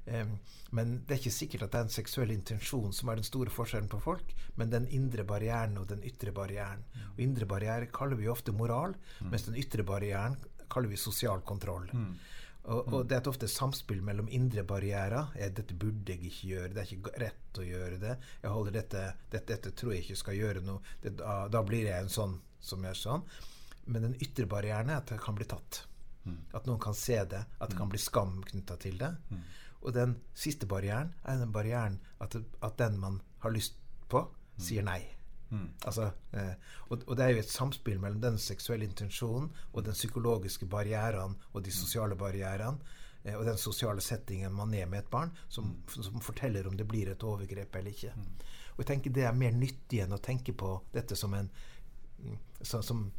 Men 0.06 0.92
det 1.02 1.16
er 1.16 1.18
ikke 1.18 1.32
sikkert 1.34 1.64
at 1.66 1.72
det 1.74 1.80
er 1.80 1.86
en 1.88 1.96
seksuell 1.96 2.32
intensjon 2.34 2.92
som 2.94 3.10
er 3.10 3.18
den 3.18 3.26
store 3.26 3.50
forskjellen 3.50 3.90
på 3.90 3.98
folk, 4.04 4.36
men 4.54 4.70
den 4.70 4.86
indre 4.94 5.26
barrieren 5.26 5.80
og 5.82 5.88
den 5.90 6.04
ytre 6.06 6.34
barrieren. 6.36 6.84
Og 7.16 7.24
indre 7.26 7.48
barriere 7.50 7.90
kaller 7.90 8.20
vi 8.20 8.30
ofte 8.30 8.54
moral, 8.54 8.94
mm. 8.94 9.32
mens 9.32 9.48
den 9.48 9.58
ytre 9.58 9.82
barrieren 9.88 10.38
kaller 10.70 10.92
vi 10.92 11.00
sosial 11.00 11.42
kontroll. 11.48 11.90
Mm. 11.94 12.12
Og, 12.66 12.88
og, 12.90 13.02
det 13.06 13.18
er 13.18 13.22
et 13.22 13.30
ofte 13.30 13.48
samspill 13.52 14.02
mellom 14.06 14.30
indre 14.34 14.64
barrierer. 14.66 15.34
Jeg, 15.38 15.54
'Dette 15.54 15.78
burde 15.78 16.14
jeg 16.14 16.24
ikke 16.26 16.48
gjøre. 16.50 16.70
Det 16.74 16.82
er 16.82 16.94
ikke 16.96 17.20
rett 17.22 17.60
å 17.62 17.66
gjøre 17.66 18.00
det. 18.02 18.16
Jeg 18.42 18.54
holder 18.56 18.78
dette, 18.80 19.04
dette, 19.32 19.48
dette 19.54 19.74
tror 19.78 19.94
jeg 19.94 20.06
ikke 20.06 20.22
skal 20.22 20.40
gjøre 20.40 20.64
noe. 20.66 20.96
Det, 21.04 21.14
da, 21.20 21.36
da, 21.52 21.62
blir 21.66 21.86
jeg 21.86 22.06
en 22.06 22.10
sånn 22.10 22.40
som 22.60 22.86
gjør 22.86 22.98
sånn. 23.02 23.28
Men 23.86 24.08
den 24.08 24.18
ytre 24.18 24.48
barrieren 24.50 24.90
er 24.90 25.04
at 25.04 25.14
det 25.14 25.22
kan 25.22 25.38
bli 25.38 25.46
tatt. 25.50 25.84
Mm. 26.26 26.40
At 26.58 26.66
noen 26.66 26.82
kan 26.82 26.98
se 26.98 27.20
det. 27.30 27.44
At 27.60 27.70
det 27.70 27.78
kan 27.78 27.92
bli 27.92 28.02
skam 28.02 28.40
knytta 28.50 28.80
til 28.82 28.98
det. 29.02 29.12
Mm. 29.30 29.44
Og 29.86 29.94
den 29.94 30.16
siste 30.34 30.66
barrieren 30.66 31.14
er 31.24 31.38
den 31.38 31.54
barrieren 31.54 32.00
at, 32.24 32.34
at 32.66 32.80
den 32.82 32.98
man 32.98 33.22
har 33.46 33.54
lyst 33.54 33.78
på, 34.10 34.26
mm. 34.26 34.66
sier 34.66 34.86
nei. 34.88 35.04
Mm. 35.50 35.70
Altså, 35.86 36.10
eh, 36.34 36.54
og, 36.90 37.04
og, 37.08 37.18
det 37.18 37.26
er 37.26 37.34
jo 37.34 37.42
et 37.44 37.52
samspill 37.52 38.00
mellom 38.02 38.22
den 38.22 38.38
seksuelle 38.42 38.88
intensjonen 38.88 39.52
og 39.74 39.84
den 39.86 39.94
psykologiske 39.94 40.66
barrieren 40.66 41.36
og 41.54 41.64
de 41.64 41.70
mm. 41.70 41.78
sosiale 41.78 42.18
barrierene 42.18 42.80
eh, 43.24 43.36
og 43.36 43.46
den 43.46 43.60
sosiale 43.62 44.02
settingen 44.02 44.54
man 44.54 44.74
er 44.74 44.90
med 44.90 45.04
et 45.04 45.12
barn, 45.12 45.32
som, 45.50 45.76
mm. 45.76 46.02
som, 46.10 46.22
forteller 46.22 46.68
om 46.68 46.78
det 46.78 46.88
blir 46.90 47.12
et 47.12 47.24
overgrep 47.24 47.76
eller 47.76 47.94
ikke. 47.94 48.14
Mm. 48.16 48.48
Og 48.76 48.82
jeg 48.84 48.90
tenker 48.92 49.14
Det 49.16 49.24
er 49.24 49.38
mer 49.38 49.54
nyttig 49.56 50.02
enn 50.04 50.18
å 50.18 50.22
tenke 50.22 50.54
på 50.54 50.74
dette 50.94 51.16
som 51.16 51.34
en 51.38 51.52
så, 52.62 52.82
som, 52.82 53.12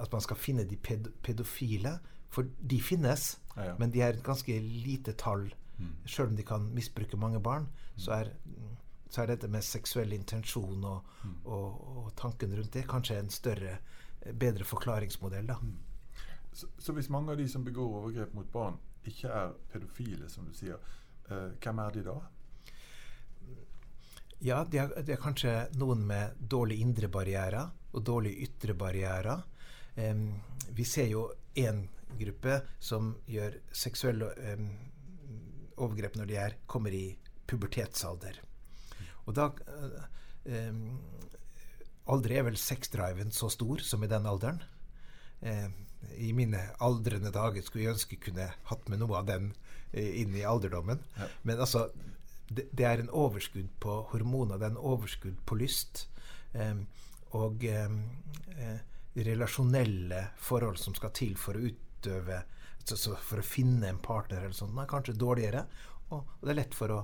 At 0.00 0.12
man 0.12 0.22
skal 0.24 0.38
finne 0.38 0.64
de 0.64 0.76
ped 0.76 1.10
pedofile. 1.22 1.98
For 2.32 2.48
de 2.56 2.78
finnes, 2.80 3.36
ja, 3.56 3.64
ja. 3.66 3.72
men 3.78 3.90
de 3.92 4.00
er 4.00 4.14
et 4.14 4.24
ganske 4.24 4.54
lite 4.60 5.12
tall. 5.20 5.50
Mm. 5.76 5.92
Sjøl 6.08 6.30
om 6.30 6.36
de 6.38 6.44
kan 6.48 6.70
misbruke 6.72 7.18
mange 7.20 7.40
barn, 7.44 7.66
så 8.00 8.14
er 8.16 8.30
så 9.12 9.22
er 9.22 9.34
dette 9.34 9.48
med 9.52 9.64
seksuell 9.64 10.14
intensjon 10.16 10.84
og, 10.88 11.08
mm. 11.20 11.32
og, 11.44 11.80
og, 11.92 12.06
tanken 12.16 12.54
rundt 12.56 12.72
det 12.72 12.86
kanskje 12.88 13.18
en 13.20 13.28
større, 13.30 13.74
bedre 14.32 14.64
forklaringsmodell. 14.64 15.50
da. 15.50 15.58
Mm. 15.60 15.74
Så, 16.52 16.68
så, 16.78 16.94
hvis 16.96 17.10
mange 17.12 17.32
av 17.32 17.40
de 17.40 17.48
som 17.48 17.64
begår 17.64 17.98
overgrep 17.98 18.32
mot 18.36 18.48
barn, 18.52 18.78
ikke 19.04 19.28
er 19.28 19.52
pedofile, 19.72 20.30
som 20.32 20.46
du 20.48 20.54
sier, 20.56 20.80
eh, 21.28 21.50
hvem 21.60 21.82
er 21.84 21.96
de 21.96 22.04
da? 22.06 22.16
Ja, 24.42 24.62
det 24.64 24.80
er, 24.80 24.94
de 25.04 25.14
er, 25.14 25.20
kanskje 25.22 25.52
noen 25.78 26.06
med 26.08 26.40
dårlige 26.50 26.82
indre 26.82 27.10
barrierer 27.12 27.68
og 27.92 28.04
dårlige 28.08 28.48
ytre 28.48 28.74
barrierer. 28.74 29.44
Um, 29.94 30.24
vi 30.72 30.86
ser 30.88 31.10
jo 31.12 31.28
én 31.54 31.84
gruppe 32.18 32.62
som 32.80 33.12
gjør 33.28 33.60
seksuelle 33.76 34.32
um, 34.56 34.70
overgrep 35.76 36.16
når 36.16 36.30
de 36.30 36.40
er, 36.40 36.56
kommer 36.66 36.96
i 36.96 37.04
pubertetsalder. 37.46 38.40
Og 39.26 39.36
da 39.36 39.50
eh, 40.48 40.78
Aldri 42.10 42.38
er 42.38 42.46
vel 42.48 42.58
sexdriven 42.58 43.30
så 43.34 43.48
stor 43.52 43.82
som 43.86 44.02
i 44.02 44.10
den 44.10 44.26
alderen. 44.26 44.62
Eh, 45.40 45.68
I 46.18 46.32
mine 46.34 46.60
aldrende 46.82 47.30
dager 47.34 47.62
skulle 47.62 47.84
jeg 47.86 47.94
ønske 47.94 48.16
jeg 48.16 48.24
kunne 48.26 48.48
hatt 48.70 48.88
med 48.90 49.02
noe 49.02 49.20
av 49.20 49.28
den 49.28 49.52
eh, 49.92 50.22
inn 50.22 50.34
i 50.34 50.46
alderdommen. 50.46 51.04
Ja. 51.18 51.28
Men 51.46 51.62
altså 51.62 51.88
det, 52.50 52.66
det, 52.72 52.86
er 52.86 53.02
en 53.02 53.12
overskudd 53.14 53.70
på 53.80 54.00
hormoner, 54.10 54.58
det 54.58 54.66
er 54.66 54.74
en 54.74 54.82
overskudd 54.92 55.38
på 55.46 55.60
lyst. 55.62 56.08
Eh, 56.58 56.82
og 57.38 57.62
eh, 57.64 57.94
relasjonelle 59.14 60.26
forhold 60.42 60.80
som 60.82 60.96
skal 60.98 61.14
til 61.16 61.38
for 61.38 61.56
å 61.56 61.70
utøve 61.70 62.42
For 62.82 63.38
å 63.38 63.46
finne 63.46 63.86
en 63.86 64.00
partner 64.02 64.42
eller 64.42 64.56
sånt, 64.58 64.74
er 64.74 64.88
kanskje 64.90 65.14
dårligere. 65.14 65.60
Og, 66.10 66.18
og 66.18 66.40
det 66.42 66.50
er 66.50 66.58
lett 66.58 66.74
for 66.74 66.90
å 66.90 67.02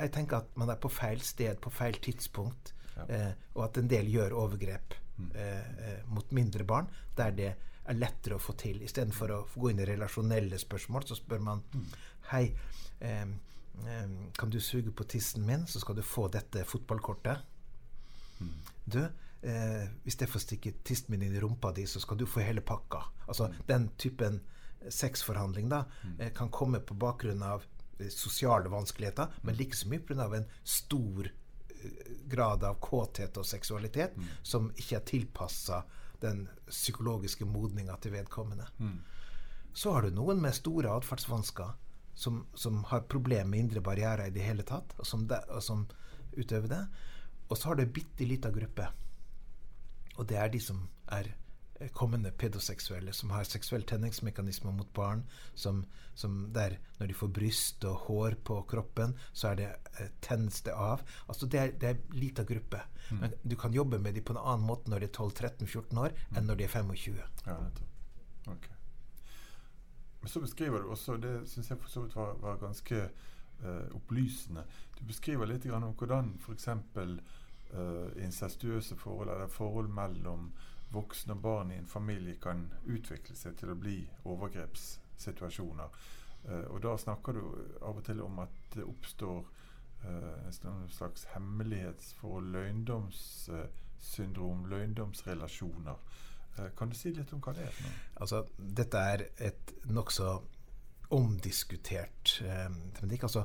jeg 0.00 0.12
tenker 0.14 0.40
at 0.40 0.56
man 0.60 0.70
er 0.72 0.78
på 0.80 0.90
feil 0.92 1.20
sted 1.24 1.60
på 1.62 1.72
feil 1.74 1.98
tidspunkt, 2.02 2.74
ja. 2.96 3.06
eh, 3.08 3.32
og 3.56 3.66
at 3.68 3.80
en 3.80 3.90
del 3.90 4.08
gjør 4.12 4.36
overgrep 4.44 4.96
mm. 5.16 5.30
eh, 5.34 5.74
eh 5.88 6.00
mot 6.10 6.32
mindre 6.36 6.64
barn 6.64 6.88
der 7.16 7.36
det 7.36 7.50
er 7.90 7.98
lettere 7.98 8.36
å 8.36 8.42
få 8.42 8.54
til. 8.58 8.82
Istedenfor 8.86 9.32
å 9.34 9.40
gå 9.54 9.70
inn 9.72 9.82
i 9.82 9.88
relasjonelle 9.88 10.58
spørsmål, 10.60 11.06
så 11.08 11.18
spør 11.18 11.42
man 11.44 11.62
mm. 11.72 11.88
Hei, 12.30 12.44
eh, 13.02 13.24
eh, 13.24 14.12
kan 14.38 14.52
du 14.52 14.60
suge 14.62 14.92
på 14.94 15.06
tissen 15.10 15.46
min, 15.46 15.66
så 15.66 15.82
skal 15.82 15.98
du 15.98 16.04
få 16.06 16.28
dette 16.30 16.62
fotballkortet. 16.68 17.42
Mm. 18.38 18.54
Du, 18.84 19.00
eh, 19.42 19.88
hvis 20.04 20.20
jeg 20.20 20.30
får 20.30 20.44
stikke 20.44 20.74
tissen 20.86 21.10
min 21.14 21.26
inn 21.26 21.34
i 21.34 21.42
rumpa 21.42 21.72
di, 21.74 21.88
så 21.90 22.02
skal 22.02 22.20
du 22.20 22.28
få 22.30 22.44
hele 22.46 22.62
pakka. 22.62 23.02
Altså 23.26 23.50
mm. 23.50 23.58
Den 23.66 23.90
typen 23.98 24.40
sexforhandling 24.88 25.68
da, 25.68 25.84
mm. 26.04 26.22
kan 26.36 26.48
komme 26.54 26.80
på 26.80 26.94
bakgrunn 26.96 27.42
av 27.44 27.66
sosiale 28.10 28.68
vanskeligheter, 28.68 29.26
men 29.42 29.58
like 29.58 29.76
så 29.76 29.88
mye 29.88 30.00
pga. 30.00 30.26
en 30.36 30.48
stor 30.64 31.26
eh, 31.26 32.12
grad 32.28 32.64
av 32.64 32.80
kåthet 32.80 33.36
og 33.36 33.46
seksualitet 33.46 34.16
mm. 34.16 34.28
som 34.42 34.70
ikke 34.76 34.96
er 34.96 35.06
tilpassa 35.06 35.82
den 36.20 36.48
psykologiske 36.68 37.44
modninga 37.44 37.96
til 37.96 38.12
vedkommende. 38.12 38.66
Mm. 38.78 38.98
Så 39.72 39.92
har 39.92 40.02
du 40.02 40.10
noen 40.10 40.40
med 40.42 40.54
store 40.54 40.90
atferdsvansker 40.96 41.72
som, 42.14 42.46
som, 42.54 42.84
har 42.84 43.06
problemer 43.08 43.48
med 43.48 43.60
indre 43.60 43.80
barrierer 43.80 44.26
i 44.26 44.34
det 44.34 44.44
hele 44.44 44.64
tatt, 44.66 44.92
og 44.98 45.06
som, 45.06 45.26
de, 45.28 45.38
og 45.48 45.62
som 45.64 45.86
utøver 46.36 46.68
det. 46.68 46.82
Og 47.48 47.58
så 47.58 47.70
har 47.70 47.78
du 47.78 47.86
ei 47.86 47.92
bitte 47.94 48.26
lita 48.28 48.50
gruppe, 48.52 48.88
og 50.18 50.26
det 50.28 50.36
er 50.36 50.50
de 50.52 50.60
som 50.60 50.82
er 51.08 51.32
kommende 51.88 52.30
pedoseksuelle 52.30 53.12
som 53.12 53.30
har 53.30 53.44
seksuell 53.48 53.82
tenningsmekanisme 53.88 54.72
mot 54.72 54.92
barn, 54.94 55.22
som, 55.54 55.84
som, 56.14 56.42
der 56.52 56.76
når 56.98 57.06
de 57.06 57.16
får 57.16 57.32
bryst 57.36 57.84
og 57.88 58.06
hår 58.06 58.36
på 58.44 58.58
kroppen, 58.68 59.14
så 59.32 59.52
er 59.52 59.60
det 59.60 59.68
eh, 59.98 60.10
tennes 60.20 60.60
det 60.66 60.74
av. 60.76 61.04
Altså 61.26 61.46
det 61.46 61.60
er, 61.60 61.72
det 61.80 61.88
er 61.88 62.02
liten 62.16 62.48
gruppe. 62.48 62.82
Mm. 63.10 63.22
Men 63.22 63.38
du 63.42 63.56
kan 63.56 63.72
jobbe 63.74 63.98
med 63.98 64.14
dem 64.14 64.24
på 64.24 64.36
en 64.36 64.42
annen 64.42 64.66
måte 64.66 64.92
når 64.92 65.00
de 65.00 65.08
er 65.08 65.16
12-13-14 65.16 66.04
år, 66.04 66.14
mm. 66.16 66.36
enn 66.36 66.50
når 66.50 66.60
de 66.60 66.68
er 66.68 66.74
25. 66.76 67.18
Ja, 67.46 67.58
okay. 68.52 68.76
Men 70.20 70.28
så 70.28 70.40
beskriver 70.40 70.82
du 70.82 70.90
også, 70.92 71.16
det 71.16 71.48
syns 71.48 71.70
jeg 71.70 71.80
for 71.80 71.88
så 71.88 72.04
vidt 72.04 72.16
var, 72.16 72.34
var 72.42 72.60
ganske 72.60 73.06
uh, 73.64 73.86
opplysende, 73.96 74.66
du 74.98 75.06
beskriver 75.08 75.48
litt 75.48 75.64
om 75.72 75.94
hvordan 75.96 76.34
f.eks. 76.44 76.68
Uh, 77.70 78.10
incestuøse 78.18 78.96
forhold, 78.98 79.30
eller 79.30 79.46
forhold 79.48 79.88
mellom 79.94 80.50
voksne 80.90 81.32
og 81.36 81.42
barn 81.42 81.70
i 81.70 81.76
en 81.78 81.86
familie 81.86 82.34
kan 82.42 82.72
utvikle 82.84 83.36
seg 83.38 83.56
til 83.60 83.70
å 83.72 83.78
bli 83.78 84.10
overgrepssituasjoner. 84.24 85.88
Uh, 86.48 86.64
og 86.72 86.82
da 86.84 86.96
snakker 86.98 87.32
du 87.36 87.42
av 87.84 87.96
og 88.00 88.04
til 88.06 88.20
om 88.24 88.38
at 88.42 88.54
det 88.74 88.84
oppstår 88.88 89.40
uh, 90.04 90.48
en 90.48 90.88
slags 90.90 91.24
hemmelighetsforhold, 91.34 92.46
løgndomssyndrom, 92.56 94.60
løgndomsrelasjoner. 94.72 95.96
Uh, 96.58 96.68
kan 96.78 96.88
du 96.90 96.96
si 96.98 97.08
litt 97.14 97.32
om 97.36 97.42
hva 97.44 97.52
det 97.56 97.64
er? 97.68 97.74
for? 97.76 97.88
Altså, 98.24 98.38
dette 98.80 98.98
er 99.14 99.20
et 99.50 99.64
nokså 99.90 100.28
omdiskutert 101.10 102.26
um, 102.46 102.76
altså, 103.22 103.42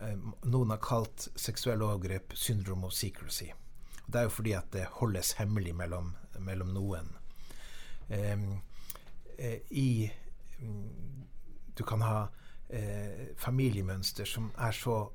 um, 0.00 0.34
Noen 0.44 0.70
har 0.74 0.80
kalt 0.84 1.28
seksuelle 1.36 1.84
overgrep 1.84 2.32
'syndrom 2.36 2.84
of 2.84 2.92
secrecy'. 2.92 3.52
Det 4.06 4.20
er 4.20 4.28
jo 4.28 4.36
fordi 4.36 4.52
at 4.54 4.70
det 4.72 4.86
holdes 5.00 5.34
hemmelig 5.40 5.74
mellom 5.74 6.14
mellom 6.38 6.72
noen. 6.74 7.10
Eh, 8.08 9.58
i 9.70 10.12
Du 11.76 11.84
kan 11.84 12.00
ha 12.00 12.28
eh, 12.72 13.34
familiemønster 13.36 14.24
som 14.24 14.48
er 14.56 14.72
så 14.72 15.10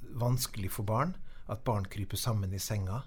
vanskelig 0.00 0.70
for 0.70 0.86
barn 0.86 1.16
at 1.50 1.64
barn 1.66 1.88
kryper 1.90 2.16
sammen 2.16 2.54
i 2.54 2.60
senga. 2.62 3.00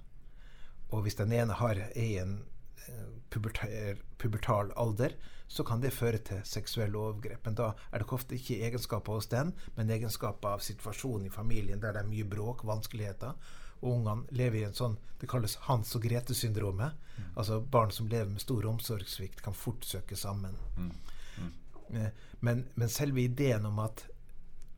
Og 0.91 1.05
hvis 1.05 1.15
den 1.15 1.31
ene 1.31 1.55
har 1.55 1.79
er 1.79 1.95
i 1.97 2.17
en 2.19 2.41
eh, 2.89 3.13
pubertal, 3.31 4.01
pubertal 4.19 4.73
alder, 4.75 5.15
så 5.47 5.63
kan 5.63 5.79
det 5.79 5.93
føre 5.95 6.19
til 6.19 6.43
seksuelle 6.43 6.99
overgrep. 6.99 7.45
Men 7.45 7.55
da 7.55 7.71
er 7.91 8.03
det 8.03 8.11
ofte 8.11 8.35
ikke 8.35 8.59
egenskaper 8.67 9.15
hos 9.15 9.31
den, 9.31 9.53
men 9.77 9.89
egenskaper 9.89 10.57
av 10.57 10.65
situasjonen 10.65 11.29
i 11.29 11.33
familien 11.33 11.79
der 11.79 11.95
det 11.95 12.03
er 12.03 12.11
mye 12.11 12.27
bråk, 12.27 12.65
vanskeligheter 12.67 13.39
og 13.83 13.97
ungene 13.97 14.37
lever 14.37 14.61
i 14.61 14.67
en 14.69 14.77
sånn 14.77 14.95
Det 15.19 15.27
kalles 15.31 15.55
Hans 15.67 15.93
og 15.95 16.03
Grete-syndromet. 16.03 16.95
Mm. 17.15 17.27
Altså 17.39 17.59
barn 17.61 17.91
som 17.95 18.07
lever 18.11 18.31
med 18.31 18.41
stor 18.43 18.65
omsorgssvikt, 18.67 19.41
kan 19.41 19.55
fort 19.55 19.85
søke 19.87 20.17
sammen. 20.19 20.57
Mm. 20.75 20.89
Mm. 21.37 21.51
Eh, 21.95 22.09
men, 22.39 22.65
men, 22.75 22.89
selve 22.89 23.21
ideen 23.21 23.65
om 23.65 23.79
at 23.79 24.05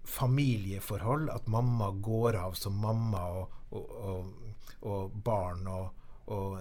familieforhold, 0.06 1.30
at 1.34 1.48
mamma 1.48 1.90
går 1.92 2.38
av 2.38 2.54
som 2.54 2.78
mamma 2.78 3.24
og, 3.40 3.56
og, 3.72 3.96
og, 4.12 4.60
og 4.86 5.16
barn 5.26 5.66
og, 5.68 6.02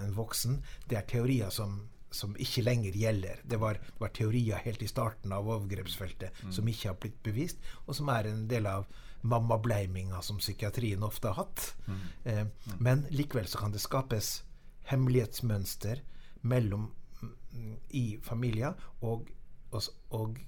en 0.00 0.16
voksen, 0.16 0.58
det 0.88 0.96
er 0.96 1.06
teorier 1.08 1.52
som, 1.52 1.76
som 2.14 2.36
ikke 2.40 2.62
lenger 2.62 2.92
gjelder. 2.96 3.40
Det 3.44 3.56
var, 3.60 3.74
det 3.74 4.00
var, 4.00 4.08
teorier 4.14 4.56
helt 4.62 4.82
i 4.82 4.88
starten 4.88 5.32
av 5.34 5.48
overgrepsfeltet 5.50 6.30
mm. 6.44 6.52
som 6.54 6.68
ikke 6.70 6.88
har 6.92 6.98
blitt 7.02 7.22
bevist, 7.26 7.58
og 7.86 7.94
som 7.98 8.08
er 8.14 8.24
en 8.30 8.48
del 8.50 8.66
av 8.70 8.86
mammableiminga 9.24 10.22
som 10.22 10.38
psykiatrien 10.38 11.02
ofte 11.02 11.28
har 11.32 11.36
hatt. 11.42 11.74
Mm. 11.86 12.00
Eh, 12.24 12.46
mm. 12.46 12.78
Men 12.78 13.06
likevel 13.10 13.46
så 13.50 13.58
kan 13.58 13.72
det 13.72 13.82
skapes 13.82 14.44
hemmelighetsmønster 14.90 16.02
mellom 16.44 16.90
mm, 17.20 17.76
i 17.88 18.18
familier, 18.22 18.74
og, 19.00 19.28
og, 19.72 19.82
og 20.14 20.38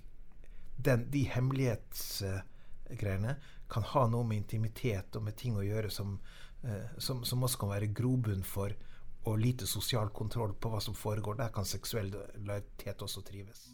den, 0.77 1.11
de 1.11 1.25
hemmelighetsgreiene 1.33 3.37
kan 3.73 3.83
ha 3.95 4.07
noe 4.13 4.25
med 4.29 4.37
intimitet 4.45 5.17
og 5.17 5.23
med 5.27 5.37
ting 5.41 5.57
å 5.57 5.65
gjøre 5.65 5.91
som, 5.91 6.21
eh, 6.63 6.87
som, 6.99 7.25
som 7.25 7.43
også 7.43 7.59
kan 7.65 7.73
være 7.73 7.95
grobunn 7.97 8.45
for 8.47 8.71
og 9.27 9.39
lite 9.39 9.67
sosial 9.67 10.13
kontroll 10.15 10.55
på 10.55 10.71
hva 10.71 10.81
som 10.81 10.95
foregår. 10.95 11.35
Der 11.41 11.51
kan 11.55 11.67
seksuell 11.67 12.13
lojalitet 12.13 13.03
også 13.03 13.23
trives. 13.27 13.67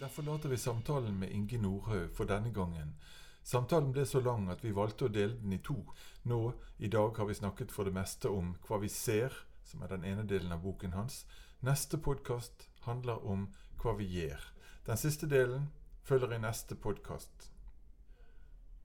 Der 0.00 0.08
forlater 0.08 0.48
vi 0.48 0.56
samtalen 0.56 1.18
med 1.20 1.30
Inge 1.30 1.58
Nordhaug 1.58 2.10
for 2.16 2.24
denne 2.28 2.52
gangen. 2.52 2.96
Samtalen 3.44 3.92
ble 3.92 4.06
så 4.08 4.20
lang 4.24 4.48
at 4.48 4.64
vi 4.64 4.72
valgte 4.72 5.04
å 5.04 5.12
dele 5.12 5.36
den 5.36 5.52
i 5.52 5.60
to. 5.60 5.76
Nå, 6.24 6.40
i 6.78 6.88
dag, 6.88 7.12
har 7.16 7.28
vi 7.28 7.36
snakket 7.36 7.72
for 7.72 7.84
det 7.84 7.92
meste 7.92 8.32
om 8.32 8.54
hva 8.64 8.80
vi 8.80 8.88
ser, 8.88 9.36
som 9.64 9.82
er 9.84 9.92
den 9.92 10.04
ene 10.04 10.24
delen 10.24 10.52
av 10.52 10.64
boken 10.64 10.96
hans. 10.96 11.26
Neste 11.60 12.00
podkast 12.00 12.68
handler 12.88 13.20
om 13.24 13.50
hva 13.82 13.96
vi 14.00 14.08
gjør. 14.08 14.40
Den 14.88 15.00
siste 15.00 15.28
delen 15.28 15.68
følger 16.04 16.32
i 16.32 16.40
neste 16.40 16.76
podkast. 16.76 17.53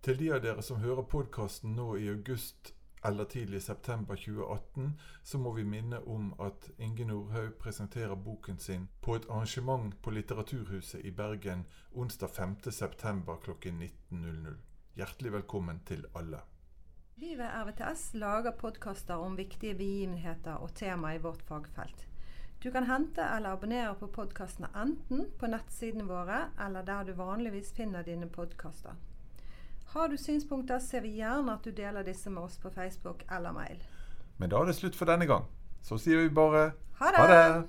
Til 0.02 0.16
de 0.16 0.30
av 0.32 0.40
dere 0.40 0.64
som 0.64 0.78
hører 0.80 1.04
podkasten 1.12 1.74
nå 1.76 1.98
i 2.00 2.06
august 2.08 2.70
eller 3.04 3.26
tidlig 3.28 3.60
september 3.66 4.16
2018, 4.16 4.94
så 5.24 5.40
må 5.44 5.52
vi 5.58 5.66
minne 5.68 6.00
om 6.08 6.30
at 6.40 6.70
Inge 6.80 7.04
Nordhaug 7.10 7.58
presenterer 7.60 8.16
boken 8.16 8.62
sin 8.64 8.86
på 9.02 9.18
et 9.18 9.28
arrangement 9.30 9.98
på 10.02 10.14
Litteraturhuset 10.16 11.04
i 11.04 11.12
Bergen 11.12 11.66
onsdag 11.92 12.32
5.9. 12.38 13.36
klokken 13.44 13.84
19.00. 13.84 14.56
Hjertelig 14.96 15.34
velkommen 15.34 15.84
til 15.86 16.08
alle. 16.16 16.40
Vi 17.16 17.36
ved 17.36 17.52
RVTS 17.64 18.14
lager 18.14 18.56
podkaster 18.56 19.20
om 19.20 19.36
viktige 19.36 19.76
begivenheter 19.76 20.64
og 20.64 20.76
tema 20.76 21.12
i 21.16 21.20
vårt 21.20 21.44
fagfelt. 21.44 22.08
Du 22.64 22.72
kan 22.72 22.88
hente 22.88 23.28
eller 23.36 23.52
abonnere 23.52 23.96
på 24.00 24.08
podkastene 24.08 24.72
enten 24.76 25.28
på 25.40 25.52
nettsidene 25.52 26.08
våre 26.08 26.46
eller 26.60 26.88
der 26.88 27.04
du 27.04 27.14
vanligvis 27.20 27.76
finner 27.76 28.08
dine 28.08 28.32
podkaster. 28.32 28.96
Har 29.94 30.08
du 30.08 30.18
synspunkter, 30.18 30.80
ser 30.80 31.02
vi 31.02 31.16
gjerne 31.18 31.54
at 31.54 31.66
du 31.66 31.72
deler 31.74 32.06
disse 32.06 32.30
med 32.30 32.44
oss 32.44 32.58
på 32.62 32.70
Facebook 32.70 33.24
eller 33.32 33.52
mail. 33.52 33.80
Men 34.38 34.52
da 34.52 34.60
er 34.62 34.70
det 34.70 34.76
slutt 34.78 34.96
for 34.96 35.10
denne 35.10 35.26
gang. 35.26 35.48
Så 35.82 35.98
sier 35.98 36.22
vi 36.22 36.30
bare 36.30 36.72
Ha 37.00 37.10
det! 37.16 37.22
Ha 37.24 37.28
det! 37.32 37.64